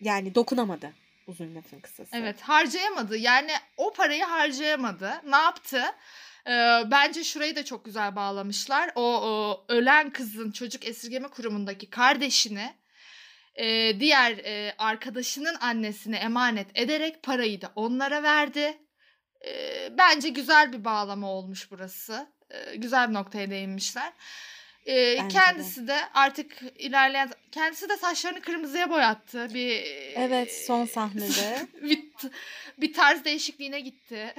yani 0.00 0.34
dokunamadı 0.34 0.92
uzun 1.26 1.54
lafın 1.54 1.80
kısası. 1.80 2.16
Evet 2.16 2.40
harcayamadı. 2.40 3.16
Yani 3.16 3.50
o 3.76 3.92
parayı 3.92 4.24
harcayamadı. 4.24 5.12
Ne 5.26 5.36
yaptı? 5.36 5.82
Ee, 6.46 6.82
bence 6.90 7.24
şurayı 7.24 7.56
da 7.56 7.64
çok 7.64 7.84
güzel 7.84 8.16
bağlamışlar. 8.16 8.90
O, 8.94 9.02
o 9.02 9.64
ölen 9.68 10.10
kızın 10.10 10.50
çocuk 10.50 10.86
esirgeme 10.86 11.28
kurumundaki 11.28 11.90
kardeşini 11.90 12.74
e, 13.54 14.00
diğer 14.00 14.32
e, 14.32 14.74
arkadaşının 14.78 15.54
annesine 15.60 16.16
emanet 16.16 16.66
ederek 16.74 17.22
parayı 17.22 17.60
da 17.60 17.72
onlara 17.76 18.22
verdi. 18.22 18.78
E, 19.46 19.88
bence 19.98 20.28
güzel 20.28 20.72
bir 20.72 20.84
bağlama 20.84 21.30
olmuş 21.30 21.70
burası. 21.70 22.26
E, 22.50 22.76
güzel 22.76 23.08
bir 23.08 23.14
noktaya 23.14 23.50
değinmişler. 23.50 24.12
E, 24.86 25.16
Bence 25.18 25.24
de. 25.24 25.28
kendisi 25.40 25.88
de. 25.88 25.98
artık 26.14 26.62
ilerleyen 26.78 27.30
kendisi 27.52 27.88
de 27.88 27.96
saçlarını 27.96 28.40
kırmızıya 28.40 28.90
boyattı. 28.90 29.54
Bir 29.54 29.82
Evet 30.16 30.64
son 30.66 30.84
sahnede. 30.86 31.66
bir, 31.82 32.04
bir 32.78 32.92
tarz 32.92 33.24
değişikliğine 33.24 33.80
gitti. 33.80 34.34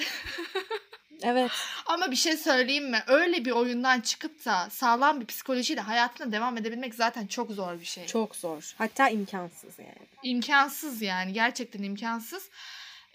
evet 1.23 1.51
Ama 1.85 2.11
bir 2.11 2.15
şey 2.15 2.37
söyleyeyim 2.37 2.89
mi? 2.89 3.03
Öyle 3.07 3.45
bir 3.45 3.51
oyundan 3.51 4.01
çıkıp 4.01 4.45
da 4.45 4.69
sağlam 4.69 5.21
bir 5.21 5.25
psikolojiyle 5.25 5.81
hayatına 5.81 6.31
devam 6.31 6.57
edebilmek 6.57 6.95
zaten 6.95 7.27
çok 7.27 7.51
zor 7.51 7.79
bir 7.79 7.85
şey. 7.85 8.05
çok 8.05 8.35
zor. 8.35 8.73
Hatta 8.77 9.09
imkansız 9.09 9.79
yani. 9.79 10.07
İmkansız 10.23 11.01
yani 11.01 11.33
gerçekten 11.33 11.83
imkansız. 11.83 12.49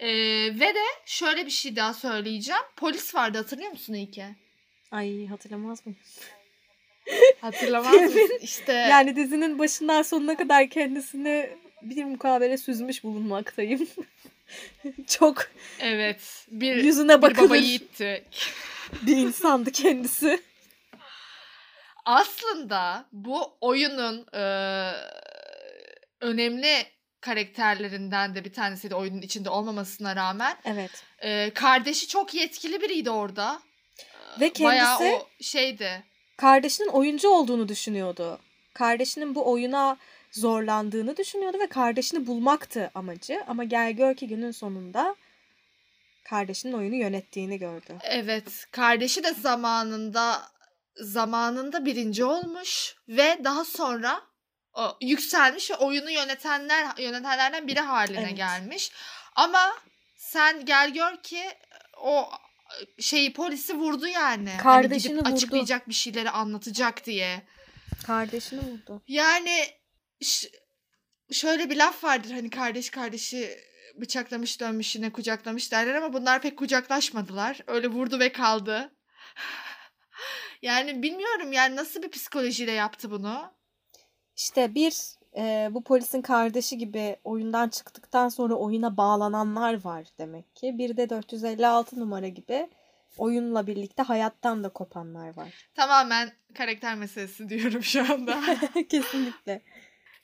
Ee, 0.01 0.09
ve 0.61 0.75
de 0.75 0.85
şöyle 1.07 1.47
bir 1.47 1.51
şey 1.51 1.77
daha 1.77 1.95
söyleyeceğim. 1.95 2.63
Polis 2.77 3.15
vardı 3.15 3.39
hatırlıyor 3.39 3.71
musun 3.71 3.95
İlke? 3.95 4.27
Ay 4.91 5.27
hatırlamaz 5.27 5.87
mıyım? 5.87 6.01
Hatırlamaz 7.41 8.03
mısın? 8.03 8.39
İşte 8.43 8.73
Yani 8.91 9.17
dizinin 9.17 9.59
başından 9.59 10.03
sonuna 10.03 10.37
kadar 10.37 10.69
kendisini 10.69 11.57
bir 11.83 12.05
mukabele 12.05 12.59
süzmüş 12.59 13.05
bulunmaktayım. 13.05 13.89
Çok 15.07 15.47
Evet. 15.81 16.47
Bir, 16.51 16.77
yüzüne 16.77 17.19
bir 17.19 17.23
baba 17.23 17.31
bakılır 17.31 17.57
yiğitti. 17.57 18.25
bir 19.03 19.17
insandı 19.17 19.73
kendisi. 19.73 20.41
Aslında 22.05 23.07
bu 23.13 23.57
oyunun 23.61 24.27
e, 24.35 24.43
önemli 26.21 26.87
karakterlerinden 27.21 28.35
de 28.35 28.45
bir 28.45 28.53
tanesiydi 28.53 28.95
oyunun 28.95 29.23
içinde 29.23 29.51
olmamasına 29.51 30.17
rağmen. 30.17 30.57
Evet. 30.65 30.91
E, 31.19 31.51
kardeşi 31.55 32.09
çok 32.09 32.35
yetkili 32.35 32.81
biriydi 32.81 33.11
orada. 33.11 33.61
Ve 34.41 34.53
Bayağı 34.61 34.99
kendisi 34.99 35.25
o 35.25 35.29
şeydi. 35.41 36.03
kardeşinin 36.37 36.89
oyuncu 36.89 37.29
olduğunu 37.29 37.69
düşünüyordu. 37.69 38.39
Kardeşinin 38.75 39.35
bu 39.35 39.51
oyuna 39.53 39.97
zorlandığını 40.33 41.17
düşünüyordu 41.17 41.59
ve 41.59 41.67
kardeşini 41.67 42.27
bulmaktı 42.27 42.91
amacı. 42.95 43.43
Ama 43.47 43.65
gel 43.65 43.93
gör 43.93 44.15
ki 44.15 44.29
günün 44.29 44.51
sonunda 44.51 45.17
kardeşinin 46.25 46.73
oyunu 46.73 46.95
yönettiğini 46.95 47.59
gördü. 47.59 47.99
Evet, 48.03 48.67
kardeşi 48.71 49.25
de 49.25 49.35
zamanında 49.35 50.43
zamanında 50.97 51.85
birinci 51.85 52.25
olmuş 52.25 52.97
ve 53.09 53.39
daha 53.45 53.65
sonra 53.65 54.21
o, 54.75 54.97
yükselmiş 55.01 55.71
ve 55.71 55.77
oyunu 55.77 56.11
yönetenler 56.11 56.97
yönetenlerden 56.99 57.67
biri 57.69 57.81
haline 57.81 58.21
Evet. 58.21 58.37
gelmiş. 58.37 58.93
Ama 59.37 59.77
sen 60.17 60.65
gel 60.65 60.91
gör 60.95 61.17
ki 61.23 61.43
o 62.03 62.31
şeyi 63.01 63.33
polisi 63.33 63.75
vurdu 63.77 64.07
yani. 64.07 64.51
Hani 64.51 64.63
Kardeşini 64.63 65.13
gidip 65.13 65.27
vurdu. 65.27 65.35
açıklayacak 65.35 65.89
bir 65.89 65.95
şeyleri 65.95 66.31
anlatacak 66.31 67.07
diye. 67.07 67.43
Kardeşini 68.07 68.61
vurdu. 68.61 69.03
Yani 69.09 69.67
ş- 70.23 70.49
şöyle 71.33 71.71
bir 71.71 71.77
laf 71.77 72.05
vardır 72.05 72.31
hani 72.31 72.51
kardeş 72.51 72.91
kardeşi 72.91 73.59
bıçaklamış 74.01 74.61
dönmüş 74.61 74.97
yine 74.97 75.13
kucaklamış 75.13 75.73
derler 75.73 75.95
ama 75.95 76.13
bunlar 76.13 76.43
pek 76.43 76.59
kucaklaşmadılar. 76.59 77.61
Öyle 77.67 77.89
vurdu 77.89 78.19
ve 78.21 78.33
kaldı. 78.33 78.95
yani 80.63 81.03
bilmiyorum 81.03 81.53
yani 81.53 81.77
nasıl 81.77 82.03
bir 82.03 82.11
psikolojiyle 82.11 82.73
yaptı 82.73 83.11
bunu. 83.11 83.60
İşte 84.41 84.75
bir 84.75 84.95
e, 85.37 85.69
bu 85.71 85.85
polisin 85.85 86.23
kardeşi 86.23 86.79
gibi 86.79 87.17
oyundan 87.25 87.69
çıktıktan 87.69 88.29
sonra 88.29 88.55
oyuna 88.55 88.97
bağlananlar 88.97 89.85
var 89.85 90.07
demek 90.19 90.57
ki. 90.57 90.79
Bir 90.79 90.97
de 90.97 91.11
456 91.11 92.01
numara 92.01 92.29
gibi 92.29 92.71
oyunla 93.19 93.67
birlikte 93.67 94.03
hayattan 94.03 94.65
da 94.65 94.69
kopanlar 94.69 95.37
var. 95.37 95.69
Tamamen 95.75 96.33
karakter 96.55 96.95
meselesi 96.95 97.49
diyorum 97.49 97.83
şu 97.83 98.13
anda. 98.13 98.41
Kesinlikle. 98.89 99.63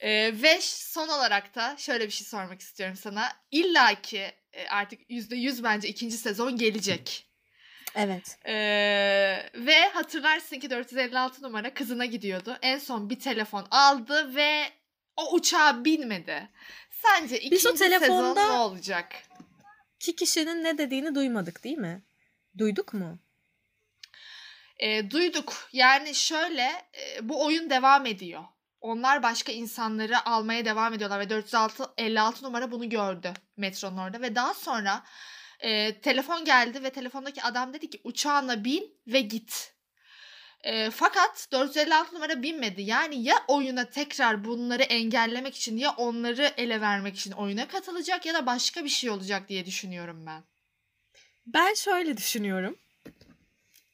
Ee, 0.00 0.42
ve 0.42 0.58
son 0.60 1.08
olarak 1.08 1.54
da 1.54 1.76
şöyle 1.76 2.06
bir 2.06 2.10
şey 2.12 2.26
sormak 2.26 2.60
istiyorum 2.60 2.96
sana. 2.96 3.28
İlla 3.50 4.02
ki 4.02 4.30
artık 4.70 5.10
%100 5.10 5.62
bence 5.62 5.88
ikinci 5.88 6.18
sezon 6.18 6.56
gelecek. 6.56 7.26
Evet. 7.96 8.38
Ee, 8.46 9.50
ve 9.54 9.88
hatırlarsın 9.88 10.58
ki 10.58 10.70
456 10.70 11.42
numara 11.42 11.74
kızına 11.74 12.04
gidiyordu. 12.04 12.56
En 12.62 12.78
son 12.78 13.10
bir 13.10 13.20
telefon 13.20 13.66
aldı 13.70 14.34
ve 14.34 14.64
o 15.16 15.32
uçağa 15.34 15.84
binmedi. 15.84 16.48
Sence 16.90 17.36
ikinci 17.38 17.56
Biz 17.56 17.66
o 17.66 17.74
telefonda- 17.74 18.34
sezon 18.40 18.54
ne 18.54 18.58
olacak? 18.58 19.12
Ki 20.00 20.16
kişinin 20.16 20.64
ne 20.64 20.78
dediğini 20.78 21.14
duymadık 21.14 21.64
değil 21.64 21.78
mi? 21.78 22.02
Duyduk 22.58 22.94
mu? 22.94 23.18
Ee, 24.78 25.10
duyduk. 25.10 25.68
Yani 25.72 26.14
şöyle 26.14 26.62
e, 26.94 27.28
bu 27.28 27.44
oyun 27.44 27.70
devam 27.70 28.06
ediyor. 28.06 28.44
Onlar 28.80 29.22
başka 29.22 29.52
insanları 29.52 30.26
almaya 30.28 30.64
devam 30.64 30.94
ediyorlar 30.94 31.20
ve 31.20 31.30
456 31.30 32.44
numara 32.44 32.70
bunu 32.70 32.88
gördü 32.88 33.32
metronun 33.56 33.98
orada 33.98 34.20
ve 34.20 34.34
daha 34.34 34.54
sonra 34.54 35.02
e, 35.60 36.00
telefon 36.00 36.44
geldi 36.44 36.82
ve 36.82 36.90
telefondaki 36.90 37.42
adam 37.42 37.74
dedi 37.74 37.90
ki 37.90 38.00
uçağına 38.04 38.64
bin 38.64 38.94
ve 39.06 39.20
git. 39.20 39.76
E, 40.64 40.90
fakat 40.90 41.48
456 41.52 42.14
numara 42.14 42.42
binmedi. 42.42 42.82
Yani 42.82 43.22
ya 43.22 43.44
oyuna 43.48 43.90
tekrar 43.90 44.44
bunları 44.44 44.82
engellemek 44.82 45.56
için 45.56 45.76
ya 45.76 45.90
onları 45.90 46.52
ele 46.56 46.80
vermek 46.80 47.16
için 47.16 47.32
oyuna 47.32 47.68
katılacak 47.68 48.26
ya 48.26 48.34
da 48.34 48.46
başka 48.46 48.84
bir 48.84 48.88
şey 48.88 49.10
olacak 49.10 49.48
diye 49.48 49.66
düşünüyorum 49.66 50.26
ben. 50.26 50.42
Ben 51.46 51.74
şöyle 51.74 52.16
düşünüyorum. 52.16 52.76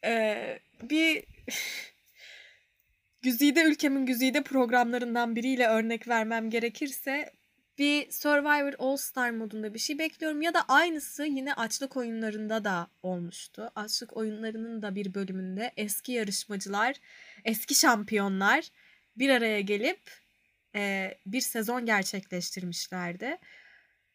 Ee, 0.04 0.58
bir 0.82 1.24
güzide 3.22 3.62
ülkemin 3.62 4.06
güzide 4.06 4.42
programlarından 4.42 5.36
biriyle 5.36 5.66
örnek 5.66 6.08
vermem 6.08 6.50
gerekirse 6.50 7.32
bir 7.78 8.10
Survivor 8.10 8.72
All 8.78 8.96
Star 8.96 9.30
modunda 9.30 9.74
bir 9.74 9.78
şey 9.78 9.98
bekliyorum 9.98 10.42
ya 10.42 10.54
da 10.54 10.64
aynısı 10.68 11.24
yine 11.24 11.54
açlık 11.54 11.96
oyunlarında 11.96 12.64
da 12.64 12.90
olmuştu. 13.02 13.70
Açlık 13.74 14.16
oyunlarının 14.16 14.82
da 14.82 14.94
bir 14.94 15.14
bölümünde 15.14 15.72
eski 15.76 16.12
yarışmacılar, 16.12 16.96
eski 17.44 17.74
şampiyonlar 17.74 18.68
bir 19.16 19.30
araya 19.30 19.60
gelip 19.60 20.00
e, 20.74 21.14
bir 21.26 21.40
sezon 21.40 21.86
gerçekleştirmişlerdi. 21.86 23.38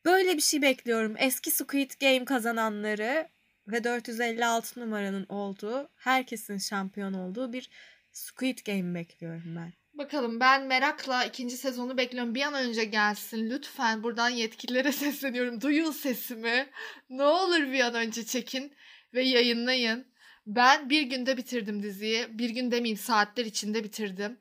Böyle 0.05 0.37
bir 0.37 0.41
şey 0.41 0.61
bekliyorum. 0.61 1.15
Eski 1.17 1.51
Squid 1.51 1.91
Game 2.01 2.25
kazananları 2.25 3.29
ve 3.67 3.83
456 3.83 4.79
numaranın 4.79 5.25
olduğu, 5.29 5.89
herkesin 5.95 6.57
şampiyon 6.57 7.13
olduğu 7.13 7.53
bir 7.53 7.69
Squid 8.11 8.57
Game 8.65 8.95
bekliyorum 8.95 9.55
ben. 9.55 9.73
Bakalım 9.97 10.39
ben 10.39 10.63
merakla 10.63 11.25
ikinci 11.25 11.57
sezonu 11.57 11.97
bekliyorum. 11.97 12.35
Bir 12.35 12.41
an 12.41 12.53
önce 12.53 12.83
gelsin. 12.83 13.49
Lütfen 13.49 14.03
buradan 14.03 14.29
yetkililere 14.29 14.91
sesleniyorum. 15.03 15.61
Duyun 15.61 15.91
sesimi. 15.91 16.69
Ne 17.09 17.23
olur 17.23 17.61
bir 17.71 17.79
an 17.79 17.93
önce 17.93 18.25
çekin 18.25 18.73
ve 19.13 19.23
yayınlayın. 19.23 20.07
Ben 20.47 20.89
bir 20.89 21.01
günde 21.01 21.37
bitirdim 21.37 21.83
diziyi. 21.83 22.25
Bir 22.29 22.49
gün 22.49 22.71
demeyeyim 22.71 22.97
saatler 22.97 23.45
içinde 23.45 23.83
bitirdim. 23.83 24.39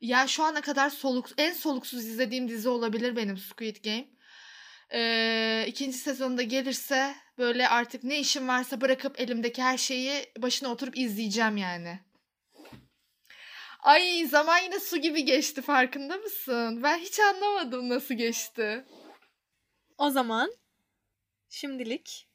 Yani 0.00 0.28
şu 0.28 0.42
ana 0.42 0.60
kadar 0.60 0.90
soluk, 0.90 1.30
en 1.38 1.52
soluksuz 1.52 2.04
izlediğim 2.04 2.48
dizi 2.48 2.68
olabilir 2.68 3.16
benim 3.16 3.38
Squid 3.38 3.76
Game. 3.84 4.04
Ee, 4.92 5.64
ikinci 5.68 5.98
sezonda 5.98 6.42
gelirse 6.42 7.14
böyle 7.38 7.68
artık 7.68 8.04
ne 8.04 8.20
işim 8.20 8.48
varsa 8.48 8.80
bırakıp 8.80 9.20
elimdeki 9.20 9.62
her 9.62 9.78
şeyi 9.78 10.26
başına 10.38 10.68
oturup 10.68 10.98
izleyeceğim 10.98 11.56
yani. 11.56 11.98
Ay 13.84 14.26
zaman 14.26 14.58
yine 14.58 14.80
su 14.80 14.96
gibi 14.96 15.24
geçti 15.24 15.62
farkında 15.62 16.16
mısın? 16.16 16.82
Ben 16.82 16.98
hiç 16.98 17.20
anlamadım 17.20 17.88
nasıl 17.88 18.14
geçti. 18.14 18.84
O 19.98 20.10
zaman 20.10 20.54
şimdilik 21.48 22.28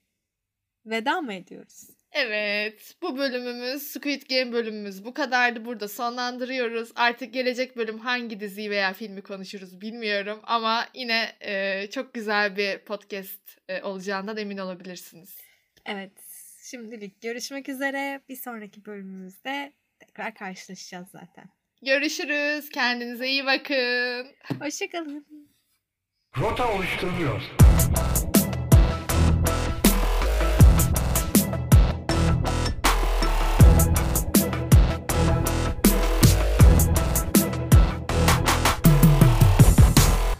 veda 0.86 1.22
mı 1.22 1.34
ediyoruz? 1.34 1.90
Evet 2.12 2.96
bu 3.02 3.18
bölümümüz 3.18 3.84
Squid 3.84 4.22
Game 4.30 4.52
bölümümüz 4.52 5.06
bu 5.06 5.14
kadardı 5.14 5.66
burada 5.66 5.88
sonlandırıyoruz. 5.88 6.92
Artık 6.96 7.34
gelecek 7.34 7.78
bölüm 7.78 8.00
hangi 8.00 8.40
diziyi 8.40 8.70
veya 8.70 8.94
filmi 8.94 9.22
konuşuruz 9.22 9.82
bilmiyorum 9.82 10.40
ama 10.44 10.88
yine 10.94 11.36
e, 11.42 11.88
çok 11.90 12.14
güzel 12.14 12.58
bir 12.58 12.80
podcast 12.80 13.58
e, 13.68 13.82
olacağından 13.82 14.38
emin 14.38 14.58
olabilirsiniz. 14.58 15.38
Evet, 15.86 16.14
şimdilik 16.64 17.22
görüşmek 17.22 17.70
üzere. 17.70 18.22
Bir 18.30 18.36
sonraki 18.36 18.86
bölümümüzde 18.86 19.74
tekrar 20.10 20.36
karşılaşacağız 20.36 21.08
zaten. 21.12 21.46
Görüşürüz 21.82 22.70
kendinize 22.70 23.28
iyi 23.28 23.46
bakın. 23.46 24.28
Hoşçakalın. 24.62 25.26
Rota 26.38 26.74
oluşturuluyor. 26.74 27.42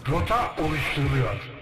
Rota 0.08 0.56
oluşturuluyor. 0.62 1.59